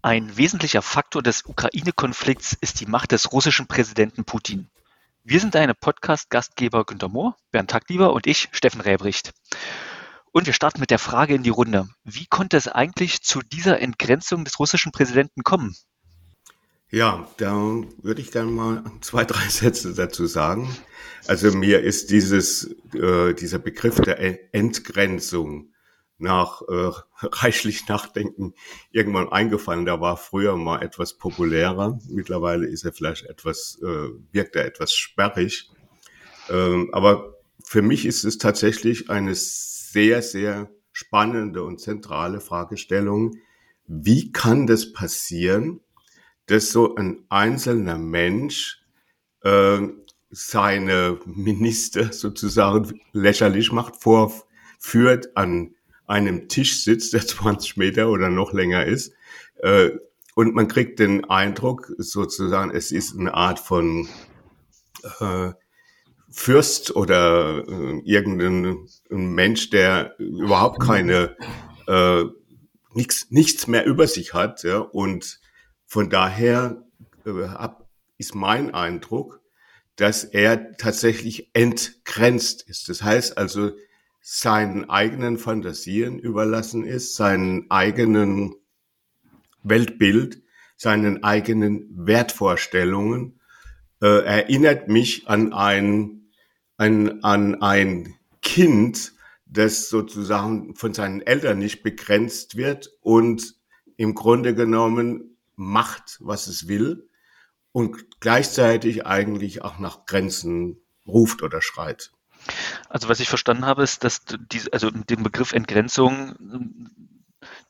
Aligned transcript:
Ein 0.00 0.36
wesentlicher 0.36 0.80
Faktor 0.80 1.24
des 1.24 1.44
Ukraine-Konflikts 1.44 2.56
ist 2.60 2.80
die 2.80 2.86
Macht 2.86 3.10
des 3.10 3.32
russischen 3.32 3.66
Präsidenten 3.66 4.24
Putin. 4.24 4.70
Wir 5.24 5.40
sind 5.40 5.56
deine 5.56 5.74
Podcast-Gastgeber 5.74 6.84
Günter 6.84 7.08
Mohr, 7.08 7.36
Bernd 7.50 7.70
Taglieber 7.70 8.12
und 8.12 8.28
ich, 8.28 8.48
Steffen 8.52 8.80
Räbricht. 8.80 9.32
Und 10.30 10.46
wir 10.46 10.52
starten 10.52 10.78
mit 10.78 10.92
der 10.92 11.00
Frage 11.00 11.34
in 11.34 11.42
die 11.42 11.50
Runde. 11.50 11.88
Wie 12.04 12.26
konnte 12.26 12.56
es 12.56 12.68
eigentlich 12.68 13.22
zu 13.22 13.40
dieser 13.40 13.80
Entgrenzung 13.80 14.44
des 14.44 14.60
russischen 14.60 14.92
Präsidenten 14.92 15.42
kommen? 15.42 15.74
Ja, 16.90 17.28
da 17.36 17.52
würde 18.00 18.20
ich 18.20 18.30
gerne 18.30 18.52
mal 18.52 18.84
zwei, 19.00 19.24
drei 19.24 19.48
Sätze 19.48 19.94
dazu 19.94 20.26
sagen. 20.26 20.74
Also 21.26 21.50
mir 21.50 21.80
ist 21.80 22.10
dieses, 22.10 22.70
äh, 22.94 23.34
dieser 23.34 23.58
Begriff 23.58 24.00
der 24.00 24.54
Entgrenzung 24.54 25.72
nach 26.18 26.62
äh, 26.62 26.90
reichlich 27.22 27.88
Nachdenken 27.88 28.54
irgendwann 28.90 29.30
eingefallen. 29.30 29.86
Da 29.86 30.00
war 30.00 30.16
früher 30.16 30.56
mal 30.56 30.82
etwas 30.82 31.14
populärer. 31.14 31.98
Mittlerweile 32.08 32.66
ist 32.66 32.84
er 32.84 32.92
vielleicht 32.92 33.26
etwas, 33.26 33.78
äh, 33.82 34.08
wirkt 34.32 34.56
er 34.56 34.66
etwas 34.66 34.92
sperrig. 34.92 35.70
Ähm, 36.50 36.90
aber 36.92 37.34
für 37.64 37.82
mich 37.82 38.06
ist 38.06 38.24
es 38.24 38.38
tatsächlich 38.38 39.10
eine 39.10 39.34
sehr, 39.34 40.22
sehr 40.22 40.70
spannende 40.92 41.62
und 41.62 41.80
zentrale 41.80 42.40
Fragestellung. 42.40 43.36
Wie 43.86 44.32
kann 44.32 44.66
das 44.66 44.92
passieren, 44.92 45.80
dass 46.46 46.72
so 46.72 46.94
ein 46.96 47.24
einzelner 47.28 47.98
Mensch 47.98 48.82
äh, 49.42 49.80
seine 50.30 51.20
Minister 51.24 52.12
sozusagen 52.12 53.00
lächerlich 53.12 53.72
macht, 53.72 53.96
vorführt 53.96 55.36
an 55.36 55.74
einem 56.08 56.48
Tisch 56.48 56.82
sitzt, 56.82 57.12
der 57.12 57.20
20 57.26 57.76
Meter 57.76 58.10
oder 58.10 58.28
noch 58.28 58.52
länger 58.52 58.84
ist. 58.84 59.12
Äh, 59.58 59.90
und 60.34 60.54
man 60.54 60.68
kriegt 60.68 60.98
den 61.00 61.24
Eindruck, 61.24 61.92
sozusagen, 61.98 62.70
es 62.70 62.92
ist 62.92 63.18
eine 63.18 63.34
Art 63.34 63.58
von 63.58 64.08
äh, 65.20 65.52
Fürst 66.30 66.94
oder 66.94 67.64
äh, 67.66 68.00
irgendein 68.04 68.86
Mensch, 69.08 69.70
der 69.70 70.14
überhaupt 70.18 70.80
keine 70.80 71.36
äh, 71.86 72.24
nichts 72.94 73.30
nichts 73.30 73.66
mehr 73.66 73.86
über 73.86 74.06
sich 74.06 74.34
hat. 74.34 74.62
Ja? 74.62 74.78
Und 74.78 75.40
von 75.86 76.10
daher 76.10 76.84
äh, 77.24 77.68
ist 78.18 78.34
mein 78.34 78.74
Eindruck, 78.74 79.40
dass 79.96 80.24
er 80.24 80.76
tatsächlich 80.76 81.50
entgrenzt 81.54 82.62
ist. 82.68 82.88
Das 82.88 83.02
heißt 83.02 83.38
also, 83.38 83.72
seinen 84.20 84.90
eigenen 84.90 85.38
Fantasien 85.38 86.18
überlassen 86.18 86.84
ist, 86.84 87.14
seinen 87.14 87.70
eigenen 87.70 88.54
Weltbild, 89.62 90.42
seinen 90.76 91.24
eigenen 91.24 91.88
Wertvorstellungen, 91.90 93.40
äh, 94.00 94.24
erinnert 94.24 94.88
mich 94.88 95.28
an 95.28 95.52
ein, 95.52 96.30
ein, 96.76 97.24
an 97.24 97.62
ein 97.62 98.14
Kind, 98.42 99.12
das 99.46 99.88
sozusagen 99.88 100.74
von 100.76 100.94
seinen 100.94 101.22
Eltern 101.22 101.58
nicht 101.58 101.82
begrenzt 101.82 102.56
wird 102.56 102.90
und 103.00 103.56
im 103.96 104.14
Grunde 104.14 104.54
genommen 104.54 105.36
macht, 105.56 106.18
was 106.20 106.46
es 106.46 106.68
will 106.68 107.08
und 107.72 108.20
gleichzeitig 108.20 109.06
eigentlich 109.06 109.62
auch 109.62 109.78
nach 109.78 110.06
Grenzen 110.06 110.80
ruft 111.06 111.42
oder 111.42 111.62
schreit. 111.62 112.12
Also 112.88 113.08
was 113.08 113.20
ich 113.20 113.28
verstanden 113.28 113.66
habe, 113.66 113.82
ist, 113.82 114.04
dass 114.04 114.24
du 114.24 114.36
diese, 114.38 114.72
also 114.72 114.90
den 114.90 115.22
Begriff 115.22 115.52
Entgrenzung 115.52 116.88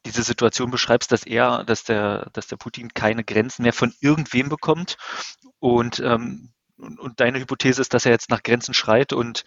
diese 0.06 0.22
Situation 0.22 0.70
beschreibst, 0.70 1.12
dass 1.12 1.24
er, 1.24 1.64
dass 1.64 1.84
der, 1.84 2.30
dass 2.32 2.46
der 2.46 2.56
Putin 2.56 2.94
keine 2.94 3.24
Grenzen 3.24 3.62
mehr 3.62 3.72
von 3.72 3.92
irgendwem 4.00 4.48
bekommt 4.48 4.96
und 5.58 6.00
ähm, 6.00 6.50
und 6.78 7.18
deine 7.20 7.40
Hypothese 7.40 7.80
ist, 7.80 7.92
dass 7.92 8.06
er 8.06 8.12
jetzt 8.12 8.30
nach 8.30 8.42
Grenzen 8.42 8.74
schreit 8.74 9.12
und 9.12 9.44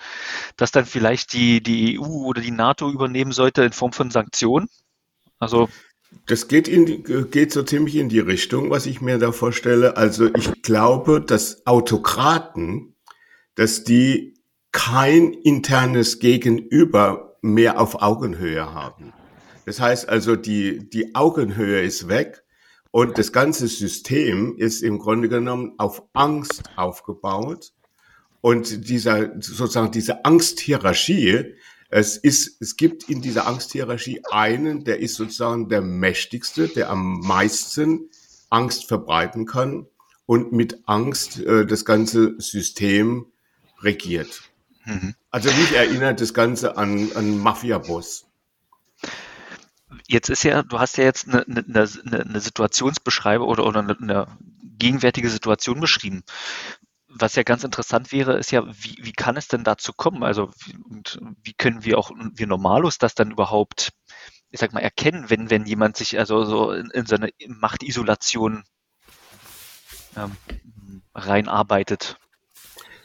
dass 0.58 0.72
dann 0.72 0.86
vielleicht 0.86 1.34
die, 1.34 1.64
die 1.64 2.00
EU 2.00 2.26
oder 2.26 2.42
die 2.42 2.52
NATO 2.52 2.92
übernehmen 2.92 3.32
sollte 3.32 3.64
in 3.64 3.72
Form 3.72 3.94
von 3.94 4.12
Sanktionen? 4.12 4.68
Also. 5.40 5.70
Das 6.26 6.50
geht, 6.50 6.68
in 6.68 7.32
geht 7.32 7.54
so 7.54 7.64
ziemlich 7.64 7.96
in 7.96 8.10
die 8.10 8.20
Richtung, 8.20 8.70
was 8.70 8.86
ich 8.86 9.00
mir 9.00 9.18
da 9.18 9.32
vorstelle. 9.32 9.96
Also 9.96 10.30
ich 10.36 10.62
glaube, 10.62 11.22
dass 11.22 11.66
Autokraten, 11.66 12.96
dass 13.56 13.86
die 13.86 14.41
kein 14.72 15.34
internes 15.34 16.20
Gegenüber 16.20 17.38
mehr 17.42 17.80
auf 17.80 18.02
Augenhöhe 18.02 18.74
haben. 18.74 19.14
Das 19.66 19.80
heißt 19.80 20.10
also, 20.10 20.36
die, 20.36 20.90
die 20.90 21.16
Augenhöhe 21.16 21.82
ist 21.82 22.08
weg 22.08 22.44
und 22.92 23.18
das 23.18 23.32
ganze 23.32 23.68
System 23.68 24.58
ist 24.58 24.82
im 24.82 25.00
Grunde 25.00 25.30
genommen 25.30 25.74
auf 25.78 26.04
Angst 26.14 26.64
aufgebaut. 26.76 27.74
Und 28.42 28.90
dieser, 28.90 29.40
sozusagen 29.40 29.92
diese 29.92 30.26
Angsthierarchie, 30.26 31.56
es 31.90 32.18
ist, 32.18 32.62
es 32.62 32.76
gibt 32.76 33.10
in 33.10 33.22
dieser 33.22 33.48
Angsthierarchie 33.48 34.22
einen, 34.32 34.84
der 34.84 35.00
ist 35.00 35.16
sozusagen 35.16 35.70
der 35.70 35.82
mächtigste, 35.82 36.68
der 36.68 36.90
am 36.90 37.20
meisten 37.20 38.10
Angst 38.50 38.88
verbreiten 38.88 39.46
kann 39.46 39.88
und 40.26 40.54
mit 40.54 40.80
Angst 40.86 41.40
äh, 41.40 41.66
das 41.66 41.86
ganze 41.86 42.36
System 42.40 43.28
regiert. 43.82 44.51
Mhm. 44.86 45.16
Also 45.30 45.50
mich 45.52 45.74
erinnert 45.74 46.22
das 46.22 46.34
Ganze 46.34 46.78
an, 46.78 47.12
an 47.16 47.38
Mafia-Boss. 47.38 48.28
Jetzt 50.08 50.30
ist 50.30 50.44
ja, 50.44 50.64
du 50.64 50.80
hast 50.80 50.98
ja 50.98 51.04
jetzt 51.04 51.28
eine, 51.28 51.46
eine, 51.46 51.88
eine 52.22 52.40
Situationsbeschreibung 52.40 53.48
oder, 53.48 53.66
oder 53.66 53.80
eine, 53.80 53.98
eine 53.98 54.28
gegenwärtige 54.78 55.30
Situation 55.30 55.80
beschrieben. 55.80 56.24
Was 57.08 57.36
ja 57.36 57.44
ganz 57.44 57.64
interessant 57.64 58.12
wäre, 58.12 58.38
ist 58.38 58.52
ja, 58.52 58.66
wie, 58.68 58.98
wie 59.02 59.12
kann 59.12 59.38
es 59.38 59.48
denn 59.48 59.64
dazu 59.64 59.94
kommen? 59.94 60.24
Also, 60.24 60.52
und 60.90 61.20
wie 61.44 61.54
können 61.54 61.84
wir 61.84 61.98
auch, 61.98 62.12
wir 62.12 62.48
Normalos 62.48 62.98
das 62.98 63.16
dann 63.16 63.32
überhaupt, 63.32 63.92
ich 64.50 64.60
sag 64.60 64.74
mal, 64.74 64.80
erkennen, 64.80 65.30
wenn, 65.30 65.50
wenn 65.50 65.66
jemand 65.66 65.98
sich 65.98 66.18
also 66.18 66.46
so 66.46 66.72
in, 66.72 66.90
in 66.92 67.06
seine 67.06 67.30
Machtisolation 67.48 68.64
ähm, 70.16 70.36
reinarbeitet? 71.14 72.18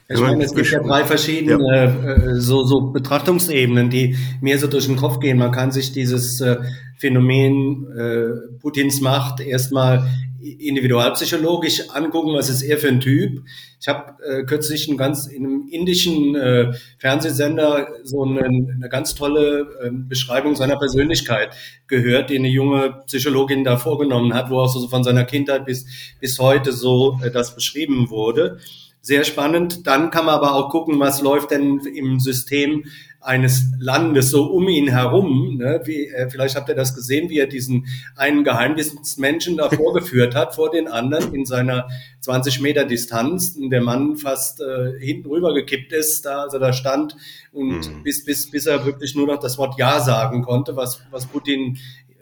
Ich 0.09 0.21
meine, 0.21 0.44
es 0.44 0.55
gibt 0.55 0.71
ja 0.71 0.81
drei 0.81 1.05
verschiedene 1.05 1.67
ja. 1.67 2.12
Äh, 2.12 2.34
so, 2.37 2.65
so 2.65 2.93
Betrachtungsebenen, 2.93 3.91
die 3.91 4.17
mir 4.41 4.59
so 4.59 4.69
durch 4.69 4.87
den 4.87 4.97
Kopf 4.97 5.19
gehen. 5.19 5.39
Man 5.39 5.50
kann 5.50 5.72
sich 5.72 5.93
dieses 5.93 6.41
äh, 6.41 6.59
Phänomen 6.99 7.87
äh, 7.97 8.59
Putins 8.61 9.00
Macht 9.00 9.41
erstmal 9.41 10.09
individualpsychologisch 10.41 11.91
angucken, 11.91 12.34
was 12.34 12.49
ist 12.49 12.62
er 12.62 12.78
für 12.78 12.89
ein 12.89 13.00
Typ. 13.00 13.43
Ich 13.81 13.89
habe 13.89 14.22
äh, 14.22 14.45
kürzlich 14.45 14.89
einen 14.89 14.97
ganz 14.97 15.27
in 15.27 15.45
einem 15.45 15.69
indischen 15.69 16.37
äh, 16.37 16.72
Fernsehsender 16.99 17.89
so 18.05 18.22
eine, 18.22 18.45
eine 18.45 18.89
ganz 18.89 19.16
tolle 19.16 19.66
äh, 19.83 19.91
Beschreibung 19.91 20.55
seiner 20.55 20.78
Persönlichkeit 20.78 21.50
gehört, 21.89 22.31
die 22.31 22.39
eine 22.39 22.49
junge 22.49 23.03
Psychologin 23.06 23.65
da 23.65 23.77
vorgenommen 23.77 24.34
hat, 24.34 24.50
wo 24.50 24.59
auch 24.61 24.72
so 24.72 24.87
von 24.87 25.03
seiner 25.03 25.25
Kindheit 25.25 25.65
bis 25.66 25.87
bis 26.21 26.39
heute 26.39 26.71
so 26.71 27.19
äh, 27.25 27.31
das 27.31 27.55
beschrieben 27.55 28.09
wurde 28.11 28.59
sehr 29.06 29.22
spannend. 29.22 29.87
Dann 29.87 30.11
kann 30.11 30.27
man 30.27 30.34
aber 30.34 30.55
auch 30.55 30.69
gucken, 30.69 30.99
was 30.99 31.22
läuft 31.22 31.53
denn 31.53 31.78
im 31.78 32.19
System 32.19 32.87
eines 33.21 33.72
Landes 33.78 34.31
so 34.31 34.47
um 34.47 34.69
ihn 34.69 34.89
herum. 34.89 35.59
Ne? 35.59 35.81
Wie, 35.84 36.09
äh, 36.09 36.28
vielleicht 36.28 36.56
habt 36.56 36.69
ihr 36.69 36.75
das 36.75 36.93
gesehen, 36.93 37.31
wie 37.31 37.39
er 37.39 37.47
diesen 37.47 37.87
einen 38.16 38.43
Geheimwissensmenschen 38.43 39.59
da 39.59 39.71
vorgeführt 39.71 40.34
hat 40.34 40.56
vor 40.56 40.72
den 40.72 40.89
anderen 40.89 41.33
in 41.33 41.45
seiner 41.45 41.89
20 42.21 42.61
Meter 42.61 42.84
Distanz. 42.84 43.56
Und 43.56 43.71
der 43.71 43.81
Mann 43.81 44.16
fast 44.16 44.61
äh, 44.61 44.99
hinten 44.99 45.28
rüber 45.28 45.55
gekippt 45.55 45.93
ist, 45.93 46.27
da 46.27 46.43
also 46.43 46.59
da 46.59 46.72
stand 46.72 47.16
und 47.53 47.89
mhm. 47.89 48.03
bis 48.03 48.25
bis 48.25 48.50
bis 48.50 48.66
er 48.66 48.84
wirklich 48.84 49.15
nur 49.15 49.28
noch 49.28 49.39
das 49.39 49.56
Wort 49.56 49.78
Ja 49.78 50.00
sagen 50.00 50.43
konnte, 50.43 50.75
was 50.75 51.00
was 51.12 51.27
Putin 51.27 51.78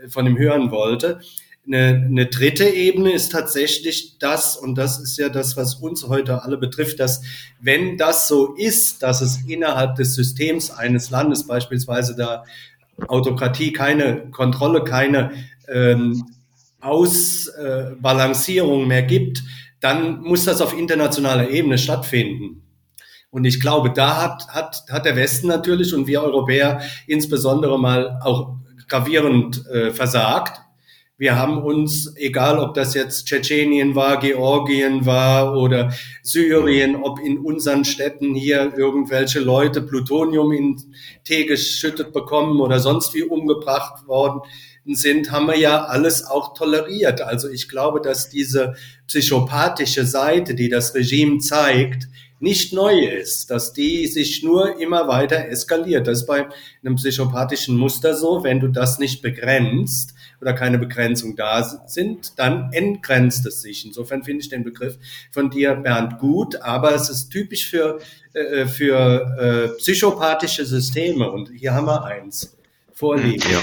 von 0.09 0.27
ihm 0.27 0.37
hören 0.37 0.71
wollte. 0.71 1.21
Eine, 1.67 2.05
eine 2.07 2.27
dritte 2.27 2.69
Ebene 2.69 3.13
ist 3.13 3.33
tatsächlich 3.33 4.19
das, 4.19 4.55
und 4.57 4.77
das 4.77 4.99
ist 4.99 5.17
ja 5.17 5.31
das, 5.31 5.57
was 5.57 5.77
uns 5.77 6.07
heute 6.07 6.43
alle 6.43 6.59
betrifft, 6.59 7.01
dass 7.01 7.23
wenn 7.61 7.97
das 7.97 8.29
so 8.29 8.55
ist, 8.55 9.03
dass 9.03 9.23
es 9.23 9.39
innerhalb 9.47 9.97
des 9.97 10.15
Systems 10.15 10.71
eines 10.71 11.09
Landes 11.11 11.47
beispielsweise 11.47 12.15
da 12.17 12.45
Autokratie 13.09 13.73
keine 13.73 14.31
Kontrolle, 14.31 14.85
keine 14.85 15.33
ähm, 15.69 16.25
Ausbalancierung 16.81 18.87
mehr 18.87 19.03
gibt, 19.03 19.43
dann 19.81 20.21
muss 20.21 20.45
das 20.45 20.61
auf 20.61 20.77
internationaler 20.77 21.49
Ebene 21.49 21.79
stattfinden. 21.79 22.61
Und 23.31 23.47
ich 23.47 23.59
glaube, 23.59 23.91
da 23.93 24.23
hat, 24.23 24.49
hat, 24.49 24.85
hat 24.91 25.07
der 25.07 25.17
Westen 25.17 25.49
natürlich 25.49 25.95
und 25.95 26.07
wir 26.07 26.23
Europäer 26.23 26.83
insbesondere 27.07 27.81
mal 27.81 28.21
auch 28.23 28.59
gravierend 28.87 29.67
äh, 29.67 29.91
versagt 29.91 30.61
wir 31.17 31.39
haben 31.39 31.63
uns, 31.63 32.13
egal 32.17 32.59
ob 32.59 32.75
das 32.75 32.95
jetzt 32.95 33.27
Tschetschenien 33.27 33.95
war, 33.95 34.19
Georgien 34.19 35.07
war 35.07 35.57
oder 35.57 35.95
Syrien, 36.23 36.97
ob 36.97 37.21
in 37.21 37.39
unseren 37.39 37.85
Städten 37.85 38.35
hier 38.35 38.73
irgendwelche 38.77 39.39
Leute 39.39 39.81
Plutonium 39.81 40.51
in 40.51 40.83
Tee 41.23 41.47
geschüttet 41.47 42.13
bekommen 42.13 42.61
oder 42.61 42.81
sonst 42.81 43.15
wie 43.15 43.23
umgebracht 43.23 44.09
worden, 44.09 44.41
sind, 44.87 45.31
haben 45.31 45.47
wir 45.47 45.57
ja 45.57 45.85
alles 45.85 46.27
auch 46.27 46.53
toleriert. 46.53 47.21
Also 47.23 47.49
ich 47.49 47.69
glaube, 47.69 48.01
dass 48.01 48.29
diese 48.29 48.75
psychopathische 49.07 50.05
Seite, 50.05 50.55
die 50.55 50.69
das 50.69 50.95
Regime 50.95 51.39
zeigt, 51.39 52.09
nicht 52.41 52.73
neu 52.73 53.07
ist, 53.07 53.51
dass 53.51 53.73
die 53.73 54.09
sich 54.09 54.43
nur 54.43 54.79
immer 54.81 55.07
weiter 55.07 55.49
eskaliert. 55.49 56.09
Das 56.09 56.23
ist 56.23 56.27
bei 56.27 56.49
einem 56.83 56.97
psychopathischen 56.97 57.77
Muster 57.77 58.15
so, 58.15 58.43
wenn 58.43 58.61
du 58.61 58.69
das 58.69 58.99
nicht 58.99 59.23
begrenzt 59.23 60.14
oder 60.41 60.53
keine 60.53 60.79
Begrenzung 60.79 61.37
da 61.37 61.63
sind, 61.63 62.39
dann 62.39 62.73
entgrenzt 62.73 63.47
es 63.47 63.63
sich. 63.63 63.85
Insofern 63.85 64.25
finde 64.25 64.43
ich 64.43 64.49
den 64.49 64.65
Begriff 64.65 64.99
von 65.31 65.51
dir, 65.51 65.75
Bernd, 65.75 66.19
gut, 66.19 66.61
aber 66.63 66.95
es 66.95 67.09
ist 67.09 67.31
typisch 67.31 67.69
für, 67.69 68.01
äh, 68.33 68.67
für 68.67 69.73
äh, 69.75 69.79
psychopathische 69.79 70.65
Systeme 70.65 71.31
und 71.31 71.51
hier 71.55 71.75
haben 71.75 71.87
wir 71.87 72.05
eins 72.05 72.57
vorliegen. 72.93 73.51
Ja. 73.51 73.61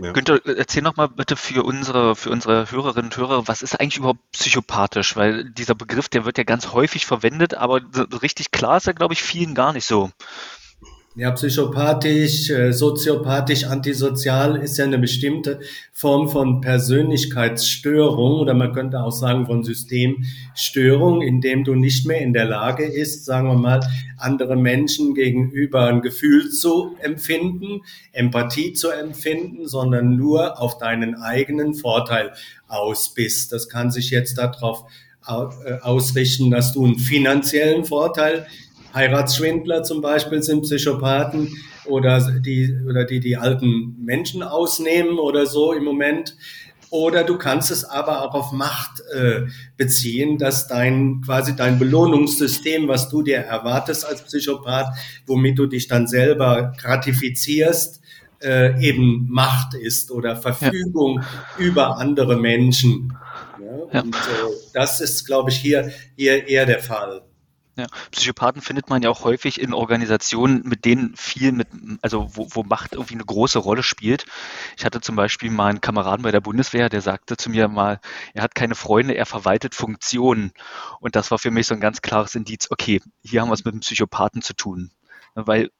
Ja. 0.00 0.12
Günther, 0.12 0.40
erzähl 0.44 0.82
noch 0.82 0.96
mal 0.96 1.08
bitte 1.08 1.36
für 1.36 1.62
unsere, 1.62 2.16
für 2.16 2.30
unsere 2.30 2.70
Hörerinnen 2.70 3.10
und 3.12 3.16
Hörer, 3.16 3.46
was 3.46 3.62
ist 3.62 3.78
eigentlich 3.80 3.98
überhaupt 3.98 4.20
psychopathisch? 4.32 5.16
Weil 5.16 5.44
dieser 5.50 5.74
Begriff, 5.74 6.08
der 6.08 6.24
wird 6.24 6.38
ja 6.38 6.44
ganz 6.44 6.72
häufig 6.72 7.06
verwendet, 7.06 7.54
aber 7.54 7.80
richtig 8.22 8.50
klar 8.50 8.78
ist 8.78 8.86
er, 8.86 8.94
glaube 8.94 9.14
ich, 9.14 9.22
vielen 9.22 9.54
gar 9.54 9.72
nicht 9.72 9.86
so. 9.86 10.10
Ja, 11.16 11.30
psychopathisch, 11.30 12.50
äh, 12.50 12.72
soziopathisch, 12.72 13.66
antisozial 13.66 14.56
ist 14.56 14.78
ja 14.78 14.84
eine 14.84 14.98
bestimmte 14.98 15.60
Form 15.92 16.28
von 16.28 16.60
Persönlichkeitsstörung 16.60 18.40
oder 18.40 18.52
man 18.52 18.72
könnte 18.72 19.00
auch 19.00 19.12
sagen 19.12 19.46
von 19.46 19.62
Systemstörung, 19.62 21.22
in 21.22 21.40
dem 21.40 21.62
du 21.62 21.76
nicht 21.76 22.04
mehr 22.04 22.20
in 22.20 22.32
der 22.32 22.46
Lage 22.46 22.84
ist, 22.84 23.26
sagen 23.26 23.46
wir 23.46 23.56
mal, 23.56 23.78
andere 24.18 24.56
Menschen 24.56 25.14
gegenüber 25.14 25.86
ein 25.86 26.02
Gefühl 26.02 26.50
zu 26.50 26.96
empfinden, 26.98 27.82
Empathie 28.10 28.72
zu 28.72 28.90
empfinden, 28.90 29.68
sondern 29.68 30.16
nur 30.16 30.60
auf 30.60 30.78
deinen 30.78 31.14
eigenen 31.14 31.74
Vorteil 31.74 32.32
aus 32.66 33.14
bist. 33.14 33.52
Das 33.52 33.68
kann 33.68 33.92
sich 33.92 34.10
jetzt 34.10 34.36
darauf 34.36 34.84
äh, 35.28 35.78
ausrichten, 35.80 36.50
dass 36.50 36.72
du 36.72 36.84
einen 36.84 36.98
finanziellen 36.98 37.84
Vorteil 37.84 38.48
Heiratsschwindler 38.94 39.82
zum 39.82 40.00
Beispiel 40.00 40.42
sind 40.42 40.62
Psychopathen 40.62 41.56
oder 41.84 42.20
die, 42.40 42.74
oder 42.88 43.04
die 43.04 43.20
die 43.20 43.36
alten 43.36 43.96
Menschen 44.04 44.42
ausnehmen 44.42 45.18
oder 45.18 45.46
so 45.46 45.72
im 45.72 45.84
Moment. 45.84 46.36
Oder 46.90 47.24
du 47.24 47.36
kannst 47.38 47.72
es 47.72 47.84
aber 47.84 48.22
auch 48.22 48.34
auf 48.34 48.52
Macht 48.52 49.00
äh, 49.12 49.46
beziehen, 49.76 50.38
dass 50.38 50.68
dein 50.68 51.22
quasi 51.22 51.56
dein 51.56 51.80
Belohnungssystem, 51.80 52.86
was 52.86 53.08
du 53.08 53.22
dir 53.22 53.38
erwartest 53.38 54.06
als 54.06 54.22
Psychopath, 54.22 54.94
womit 55.26 55.58
du 55.58 55.66
dich 55.66 55.88
dann 55.88 56.06
selber 56.06 56.72
gratifizierst, 56.80 58.00
äh, 58.40 58.80
eben 58.80 59.26
Macht 59.28 59.74
ist 59.74 60.12
oder 60.12 60.36
Verfügung 60.36 61.20
ja. 61.58 61.64
über 61.64 61.96
andere 61.98 62.36
Menschen. 62.36 63.16
Ja? 63.60 64.02
Und 64.02 64.14
äh, 64.14 64.54
das 64.72 65.00
ist, 65.00 65.24
glaube 65.24 65.50
ich, 65.50 65.56
hier, 65.56 65.90
hier 66.14 66.46
eher 66.46 66.66
der 66.66 66.80
Fall. 66.80 67.22
Ja, 67.76 67.86
Psychopathen 68.12 68.62
findet 68.62 68.88
man 68.88 69.02
ja 69.02 69.10
auch 69.10 69.24
häufig 69.24 69.60
in 69.60 69.74
Organisationen, 69.74 70.62
mit 70.64 70.84
denen 70.84 71.16
viel 71.16 71.50
mit, 71.50 71.66
also 72.02 72.30
wo, 72.36 72.46
wo 72.50 72.62
Macht 72.62 72.92
irgendwie 72.92 73.14
eine 73.14 73.24
große 73.24 73.58
Rolle 73.58 73.82
spielt. 73.82 74.26
Ich 74.76 74.84
hatte 74.84 75.00
zum 75.00 75.16
Beispiel 75.16 75.50
mal 75.50 75.70
einen 75.70 75.80
Kameraden 75.80 76.22
bei 76.22 76.30
der 76.30 76.40
Bundeswehr, 76.40 76.88
der 76.88 77.00
sagte 77.00 77.36
zu 77.36 77.50
mir 77.50 77.66
mal, 77.66 78.00
er 78.32 78.44
hat 78.44 78.54
keine 78.54 78.76
Freunde, 78.76 79.16
er 79.16 79.26
verwaltet 79.26 79.74
Funktionen. 79.74 80.52
Und 81.00 81.16
das 81.16 81.32
war 81.32 81.38
für 81.38 81.50
mich 81.50 81.66
so 81.66 81.74
ein 81.74 81.80
ganz 81.80 82.00
klares 82.00 82.36
Indiz, 82.36 82.68
okay, 82.70 83.00
hier 83.22 83.40
haben 83.40 83.48
wir 83.48 83.54
es 83.54 83.64
mit 83.64 83.74
einem 83.74 83.80
Psychopathen 83.80 84.40
zu 84.40 84.54
tun. 84.54 84.92
Weil 85.34 85.70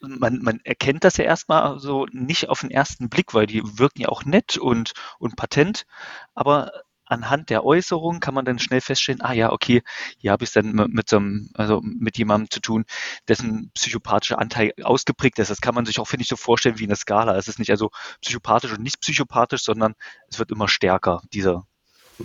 man, 0.00 0.42
man 0.42 0.60
erkennt 0.64 1.04
das 1.04 1.16
ja 1.16 1.24
erstmal 1.24 1.78
so 1.78 2.06
nicht 2.12 2.50
auf 2.50 2.60
den 2.60 2.70
ersten 2.70 3.08
Blick, 3.08 3.32
weil 3.32 3.46
die 3.46 3.62
wirken 3.64 4.02
ja 4.02 4.08
auch 4.08 4.26
nett 4.26 4.58
und, 4.58 4.92
und 5.18 5.36
patent, 5.36 5.86
aber 6.34 6.72
anhand 7.06 7.50
der 7.50 7.64
Äußerung 7.64 8.20
kann 8.20 8.34
man 8.34 8.44
dann 8.44 8.58
schnell 8.58 8.80
feststellen, 8.80 9.22
ah 9.22 9.32
ja, 9.32 9.52
okay, 9.52 9.82
hier 10.18 10.32
habe 10.32 10.44
ich 10.44 10.50
es 10.50 10.54
dann 10.54 10.72
mit 10.72 11.08
so 11.08 11.16
einem, 11.16 11.50
also 11.54 11.80
mit 11.82 12.18
jemandem 12.18 12.50
zu 12.50 12.60
tun, 12.60 12.84
dessen 13.28 13.70
psychopathischer 13.74 14.38
Anteil 14.38 14.72
ausgeprägt 14.82 15.38
ist. 15.38 15.50
Das 15.50 15.60
kann 15.60 15.74
man 15.74 15.86
sich 15.86 15.98
auch, 15.98 16.08
finde 16.08 16.22
ich, 16.22 16.28
so 16.28 16.36
vorstellen 16.36 16.78
wie 16.78 16.84
eine 16.84 16.96
Skala. 16.96 17.36
Es 17.36 17.48
ist 17.48 17.58
nicht 17.58 17.70
also 17.70 17.90
psychopathisch 18.20 18.72
und 18.72 18.82
nicht 18.82 19.00
psychopathisch, 19.00 19.62
sondern 19.62 19.94
es 20.28 20.38
wird 20.38 20.50
immer 20.50 20.68
stärker, 20.68 21.22
diese 21.32 21.62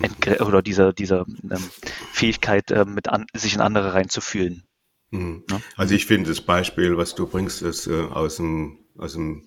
Entgre 0.00 0.44
oder 0.44 0.62
diese, 0.62 0.92
diese 0.94 1.24
ähm, 1.42 1.70
Fähigkeit, 2.12 2.70
äh, 2.70 2.84
mit 2.84 3.08
an, 3.08 3.26
sich 3.34 3.54
in 3.54 3.60
andere 3.60 3.94
reinzufühlen. 3.94 4.64
Mhm. 5.10 5.44
Ja? 5.50 5.60
Also 5.76 5.94
ich 5.94 6.06
finde 6.06 6.30
das 6.30 6.40
Beispiel, 6.40 6.96
was 6.96 7.14
du 7.14 7.26
bringst, 7.26 7.62
ist 7.62 7.86
äh, 7.86 8.02
aus 8.02 8.36
dem, 8.36 8.78
aus 8.96 9.12
dem 9.12 9.46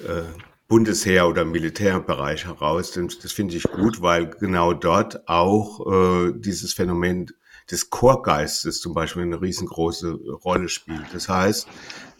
äh, 0.00 0.22
Bundesheer 0.70 1.28
oder 1.28 1.44
Militärbereich 1.44 2.46
heraus. 2.46 2.92
Das 2.92 3.32
finde 3.32 3.56
ich 3.56 3.64
gut, 3.64 4.02
weil 4.02 4.30
genau 4.30 4.72
dort 4.72 5.28
auch 5.28 5.84
äh, 5.84 6.32
dieses 6.36 6.74
Phänomen 6.74 7.26
des 7.68 7.90
Chorgeistes 7.90 8.80
zum 8.80 8.94
Beispiel 8.94 9.22
eine 9.22 9.42
riesengroße 9.42 10.12
Rolle 10.44 10.68
spielt. 10.68 11.06
Das 11.12 11.28
heißt, 11.28 11.66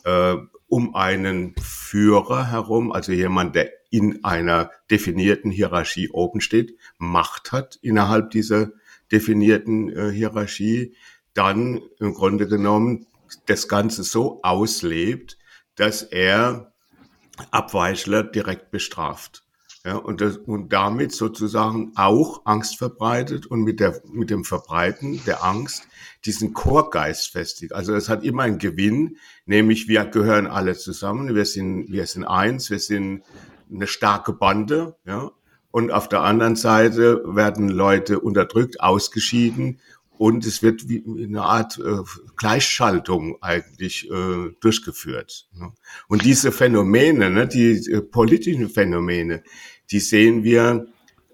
äh, 0.02 0.34
um 0.66 0.96
einen 0.96 1.54
Führer 1.62 2.50
herum, 2.50 2.90
also 2.90 3.12
jemand, 3.12 3.54
der 3.54 3.70
in 3.90 4.24
einer 4.24 4.72
definierten 4.90 5.52
Hierarchie 5.52 6.10
oben 6.10 6.40
steht, 6.40 6.76
Macht 6.98 7.52
hat 7.52 7.78
innerhalb 7.82 8.32
dieser 8.32 8.72
definierten 9.12 9.96
äh, 9.96 10.10
Hierarchie, 10.10 10.96
dann 11.34 11.82
im 12.00 12.14
Grunde 12.14 12.48
genommen 12.48 13.06
das 13.46 13.68
Ganze 13.68 14.02
so 14.02 14.40
auslebt, 14.42 15.38
dass 15.76 16.02
er 16.02 16.69
Abweichler 17.50 18.22
direkt 18.22 18.70
bestraft. 18.70 19.44
Ja, 19.84 19.96
und, 19.96 20.20
das, 20.20 20.36
und 20.36 20.74
damit 20.74 21.12
sozusagen 21.12 21.92
auch 21.94 22.42
Angst 22.44 22.76
verbreitet 22.76 23.46
und 23.46 23.62
mit, 23.62 23.80
der, 23.80 24.02
mit 24.12 24.28
dem 24.28 24.44
Verbreiten 24.44 25.24
der 25.24 25.42
Angst 25.42 25.88
diesen 26.26 26.52
Chorgeist 26.52 27.32
festigt. 27.32 27.72
Also 27.72 27.94
es 27.94 28.10
hat 28.10 28.22
immer 28.22 28.42
einen 28.42 28.58
Gewinn, 28.58 29.16
nämlich 29.46 29.88
wir 29.88 30.04
gehören 30.04 30.46
alle 30.46 30.76
zusammen, 30.76 31.34
wir 31.34 31.46
sind, 31.46 31.90
wir 31.90 32.06
sind 32.06 32.24
eins, 32.24 32.68
wir 32.68 32.78
sind 32.78 33.22
eine 33.72 33.86
starke 33.86 34.34
Bande, 34.34 34.96
ja. 35.06 35.30
Und 35.72 35.92
auf 35.92 36.08
der 36.08 36.22
anderen 36.22 36.56
Seite 36.56 37.22
werden 37.24 37.68
Leute 37.68 38.18
unterdrückt, 38.18 38.80
ausgeschieden 38.80 39.78
und 40.20 40.44
es 40.44 40.62
wird 40.62 40.86
wie 40.90 41.02
eine 41.24 41.44
Art 41.44 41.78
äh, 41.78 42.02
Gleichschaltung 42.36 43.38
eigentlich 43.40 44.10
äh, 44.10 44.50
durchgeführt. 44.60 45.48
Ne? 45.54 45.72
Und 46.08 46.26
diese 46.26 46.52
Phänomene, 46.52 47.30
ne, 47.30 47.48
die 47.48 47.90
äh, 47.90 48.02
politischen 48.02 48.68
Phänomene, 48.68 49.42
die 49.90 49.98
sehen 49.98 50.44
wir 50.44 50.88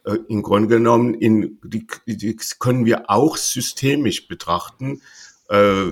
äh, 0.04 0.18
im 0.28 0.40
Grunde 0.40 0.68
genommen, 0.68 1.14
in, 1.14 1.58
die, 1.64 1.88
die 2.06 2.36
können 2.60 2.86
wir 2.86 3.10
auch 3.10 3.36
systemisch 3.36 4.28
betrachten, 4.28 5.02
äh, 5.48 5.90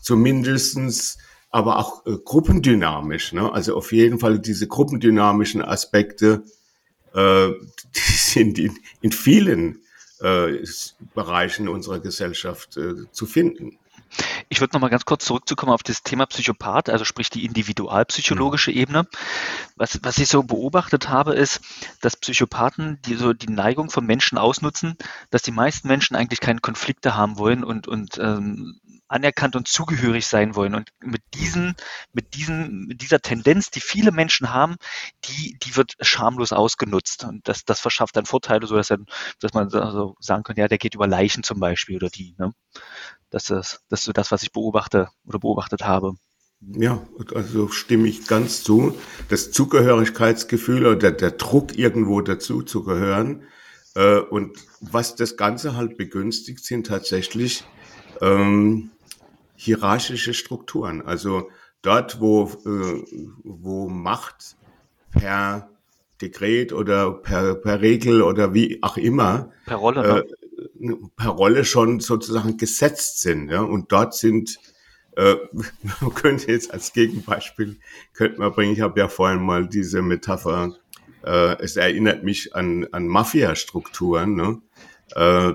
zumindestens 0.00 1.18
aber 1.50 1.80
auch 1.80 2.06
äh, 2.06 2.16
gruppendynamisch. 2.24 3.32
Ne? 3.32 3.52
Also 3.52 3.76
auf 3.76 3.90
jeden 3.90 4.20
Fall 4.20 4.38
diese 4.38 4.68
gruppendynamischen 4.68 5.62
Aspekte, 5.62 6.44
äh, 7.12 7.48
die 7.96 8.12
sind 8.12 8.60
in, 8.60 8.78
in 9.00 9.10
vielen 9.10 9.80
äh, 10.20 10.64
Bereichen 11.14 11.68
unserer 11.68 12.00
Gesellschaft 12.00 12.76
äh, 12.76 13.10
zu 13.12 13.26
finden. 13.26 13.78
Ich 14.48 14.60
würde 14.60 14.74
noch 14.74 14.80
mal 14.80 14.88
ganz 14.88 15.04
kurz 15.04 15.24
zurückzukommen 15.24 15.72
auf 15.72 15.82
das 15.82 16.02
Thema 16.02 16.26
Psychopath, 16.26 16.88
also 16.88 17.04
sprich 17.04 17.28
die 17.30 17.44
individualpsychologische 17.44 18.70
mhm. 18.70 18.76
Ebene. 18.76 19.06
Was, 19.74 19.98
was 20.02 20.18
ich 20.18 20.28
so 20.28 20.42
beobachtet 20.42 21.08
habe, 21.08 21.34
ist, 21.34 21.60
dass 22.00 22.16
Psychopathen 22.16 22.98
die 23.04 23.14
so 23.14 23.32
die 23.32 23.50
Neigung 23.50 23.90
von 23.90 24.06
Menschen 24.06 24.38
ausnutzen, 24.38 24.96
dass 25.30 25.42
die 25.42 25.50
meisten 25.50 25.88
Menschen 25.88 26.16
eigentlich 26.16 26.40
keine 26.40 26.60
Konflikte 26.60 27.16
haben 27.16 27.38
wollen 27.38 27.64
und, 27.64 27.88
und 27.88 28.18
ähm, 28.18 28.80
anerkannt 29.08 29.56
und 29.56 29.68
zugehörig 29.68 30.26
sein 30.26 30.54
wollen. 30.54 30.74
Und 30.74 30.90
mit 31.00 31.22
diesen, 31.34 31.74
mit 32.12 32.34
diesen, 32.34 32.86
mit 32.86 33.02
dieser 33.02 33.20
Tendenz, 33.20 33.70
die 33.70 33.80
viele 33.80 34.12
Menschen 34.12 34.52
haben, 34.52 34.76
die, 35.24 35.58
die 35.62 35.76
wird 35.76 35.94
schamlos 36.00 36.52
ausgenutzt. 36.52 37.24
Und 37.24 37.46
das, 37.48 37.64
das 37.64 37.80
verschafft 37.80 38.16
dann 38.16 38.26
Vorteile, 38.26 38.66
so 38.66 38.76
dass, 38.76 38.88
dann, 38.88 39.06
dass 39.40 39.54
man 39.54 39.70
so 39.70 40.16
sagen 40.20 40.42
könnte, 40.42 40.60
ja, 40.60 40.68
der 40.68 40.78
geht 40.78 40.94
über 40.94 41.06
Leichen 41.06 41.42
zum 41.42 41.60
Beispiel 41.60 41.96
oder 41.96 42.10
die. 42.10 42.34
Ne? 42.38 42.52
Das 43.30 43.50
ist, 43.50 43.80
das 43.88 44.00
ist 44.00 44.06
so 44.06 44.12
das, 44.12 44.30
was 44.30 44.42
ich 44.42 44.52
beobachte 44.52 45.08
oder 45.24 45.38
beobachtet 45.38 45.84
habe. 45.84 46.14
Ja, 46.60 47.06
also 47.34 47.68
stimme 47.68 48.08
ich 48.08 48.26
ganz 48.26 48.62
zu. 48.62 48.96
Das 49.28 49.52
Zugehörigkeitsgefühl 49.52 50.86
oder 50.86 50.96
der, 50.96 51.12
der 51.12 51.30
Druck, 51.32 51.76
irgendwo 51.76 52.20
dazu 52.22 52.62
zu 52.62 52.82
gehören. 52.82 53.44
Äh, 53.94 54.18
und 54.18 54.56
was 54.80 55.16
das 55.16 55.36
Ganze 55.36 55.76
halt 55.76 55.96
begünstigt, 55.96 56.64
sind 56.64 56.86
tatsächlich 56.86 57.64
ähm, 58.20 58.90
hierarchische 59.56 60.34
Strukturen. 60.34 61.02
Also 61.02 61.50
dort, 61.82 62.20
wo, 62.20 62.44
äh, 62.44 63.04
wo 63.42 63.88
Macht 63.88 64.56
per 65.10 65.70
Dekret 66.20 66.72
oder 66.72 67.12
per, 67.12 67.54
per 67.56 67.80
Regel 67.80 68.22
oder 68.22 68.54
wie 68.54 68.82
auch 68.82 68.96
immer 68.96 69.50
per 69.66 69.76
Rolle, 69.76 70.24
ne? 70.78 70.92
äh, 70.92 70.96
per 71.16 71.30
Rolle 71.30 71.64
schon 71.64 72.00
sozusagen 72.00 72.56
gesetzt 72.56 73.20
sind. 73.20 73.50
Ja? 73.50 73.60
Und 73.60 73.92
dort 73.92 74.14
sind, 74.14 74.58
äh, 75.16 75.36
man 76.00 76.14
könnte 76.14 76.50
jetzt 76.52 76.72
als 76.72 76.92
Gegenbeispiel, 76.92 77.78
könnte 78.14 78.38
man 78.38 78.52
bringen, 78.52 78.72
ich 78.72 78.80
habe 78.80 78.98
ja 78.98 79.08
vorhin 79.08 79.42
mal 79.42 79.68
diese 79.68 80.02
Metapher 80.02 80.76
Äh, 81.26 81.60
es 81.60 81.76
erinnert 81.76 82.22
mich 82.22 82.54
an, 82.54 82.86
an 82.92 83.08
Mafia-Strukturen. 83.08 84.34
Ne? 84.36 84.62
Äh, 85.16 85.54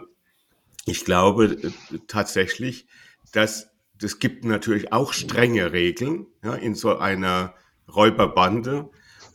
ich 0.86 1.06
glaube 1.06 1.46
äh, 1.46 1.72
tatsächlich, 2.08 2.88
dass 3.32 3.71
es 4.04 4.20
gibt 4.20 4.46
natürlich 4.46 4.94
auch 4.94 5.14
strenge 5.14 5.72
Regeln 5.72 6.28
ja, 6.44 6.56
in 6.56 6.76
so 6.76 6.98
einer 6.98 7.54
Räuberbande. 7.94 8.90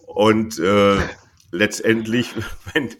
Und 0.06 0.58
äh, 0.58 0.98
letztendlich, 1.50 2.34
wenn, 2.72 2.90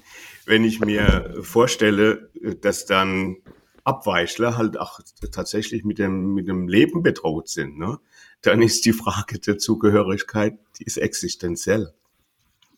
wenn 0.44 0.64
ich 0.64 0.80
mir 0.80 1.36
vorstelle, 1.40 2.30
dass 2.60 2.86
dann 2.86 3.36
Abweichler 3.84 4.56
halt 4.56 4.78
auch 4.78 5.00
tatsächlich 5.30 5.84
mit 5.84 5.98
dem, 5.98 6.34
mit 6.34 6.48
dem 6.48 6.68
Leben 6.68 7.02
bedroht 7.02 7.48
sind, 7.48 7.78
ne? 7.78 7.98
dann 8.42 8.60
ist 8.60 8.84
die 8.84 8.92
Frage 8.92 9.38
der 9.38 9.58
Zugehörigkeit, 9.58 10.58
die 10.78 10.84
ist 10.84 10.96
existenziell. 10.96 11.94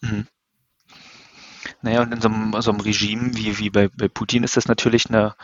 Mhm. 0.00 0.26
Naja, 1.82 2.02
und 2.02 2.12
in 2.12 2.20
so 2.20 2.28
einem, 2.28 2.60
so 2.60 2.70
einem 2.70 2.80
Regime 2.80 3.34
wie, 3.34 3.58
wie 3.58 3.70
bei, 3.70 3.88
bei 3.88 4.08
Putin 4.08 4.44
ist 4.44 4.56
das 4.56 4.68
natürlich 4.68 5.08
eine, 5.08 5.34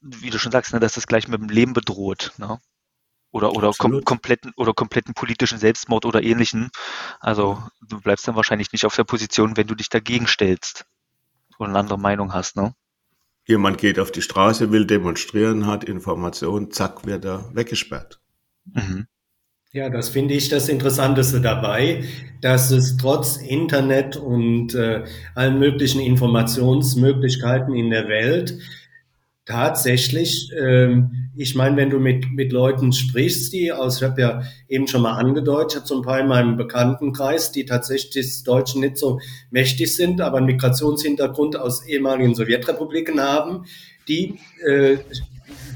wie 0.00 0.30
du 0.30 0.38
schon 0.38 0.52
sagst, 0.52 0.72
ne, 0.72 0.80
dass 0.80 0.94
das 0.94 1.06
gleich 1.06 1.28
mit 1.28 1.40
dem 1.40 1.48
Leben 1.48 1.72
bedroht. 1.72 2.32
Ne? 2.38 2.60
Oder, 3.32 3.52
oder 3.52 3.72
kom 3.78 4.04
kompletten, 4.04 4.52
oder 4.56 4.72
kompletten 4.72 5.14
politischen 5.14 5.58
Selbstmord 5.58 6.04
oder 6.04 6.22
ähnlichen. 6.22 6.70
Also 7.20 7.62
du 7.80 8.00
bleibst 8.00 8.26
dann 8.26 8.36
wahrscheinlich 8.36 8.72
nicht 8.72 8.84
auf 8.84 8.96
der 8.96 9.04
Position, 9.04 9.56
wenn 9.56 9.68
du 9.68 9.74
dich 9.74 9.88
dagegen 9.88 10.26
stellst 10.26 10.86
oder 11.58 11.68
eine 11.68 11.78
andere 11.78 11.98
Meinung 11.98 12.32
hast, 12.32 12.56
ne? 12.56 12.74
Jemand 13.46 13.78
geht 13.78 13.98
auf 13.98 14.12
die 14.12 14.22
Straße, 14.22 14.70
will 14.70 14.86
demonstrieren, 14.86 15.66
hat 15.66 15.84
Informationen, 15.84 16.70
zack, 16.70 17.06
wird 17.06 17.24
er 17.24 17.50
weggesperrt. 17.54 18.20
Mhm. 18.64 19.06
Ja, 19.72 19.88
das 19.88 20.08
finde 20.08 20.34
ich 20.34 20.48
das 20.48 20.68
Interessanteste 20.68 21.40
dabei, 21.40 22.04
dass 22.40 22.72
es 22.72 22.96
trotz 22.96 23.36
Internet 23.36 24.16
und 24.16 24.74
äh, 24.74 25.04
allen 25.36 25.60
möglichen 25.60 26.00
Informationsmöglichkeiten 26.00 27.74
in 27.74 27.90
der 27.90 28.08
Welt 28.08 28.58
tatsächlich, 29.50 30.50
ähm, 30.56 31.30
ich 31.36 31.54
meine, 31.54 31.76
wenn 31.76 31.90
du 31.90 31.98
mit, 31.98 32.30
mit 32.32 32.52
Leuten 32.52 32.92
sprichst, 32.92 33.52
die 33.52 33.72
aus, 33.72 33.96
ich 33.96 34.02
habe 34.08 34.20
ja 34.20 34.42
eben 34.68 34.86
schon 34.86 35.02
mal 35.02 35.14
angedeutet, 35.14 35.72
ich 35.72 35.76
habe 35.76 35.88
so 35.88 35.96
ein 35.96 36.02
paar 36.02 36.20
in 36.20 36.28
meinem 36.28 36.56
Bekanntenkreis, 36.56 37.50
die 37.50 37.64
tatsächlich 37.64 38.12
des 38.12 38.42
Deutschen 38.44 38.80
nicht 38.82 38.96
so 38.96 39.20
mächtig 39.50 39.94
sind, 39.94 40.20
aber 40.20 40.38
einen 40.38 40.46
Migrationshintergrund 40.46 41.56
aus 41.56 41.84
ehemaligen 41.84 42.34
Sowjetrepubliken 42.34 43.20
haben, 43.20 43.64
die 44.06 44.38
äh, 44.64 44.98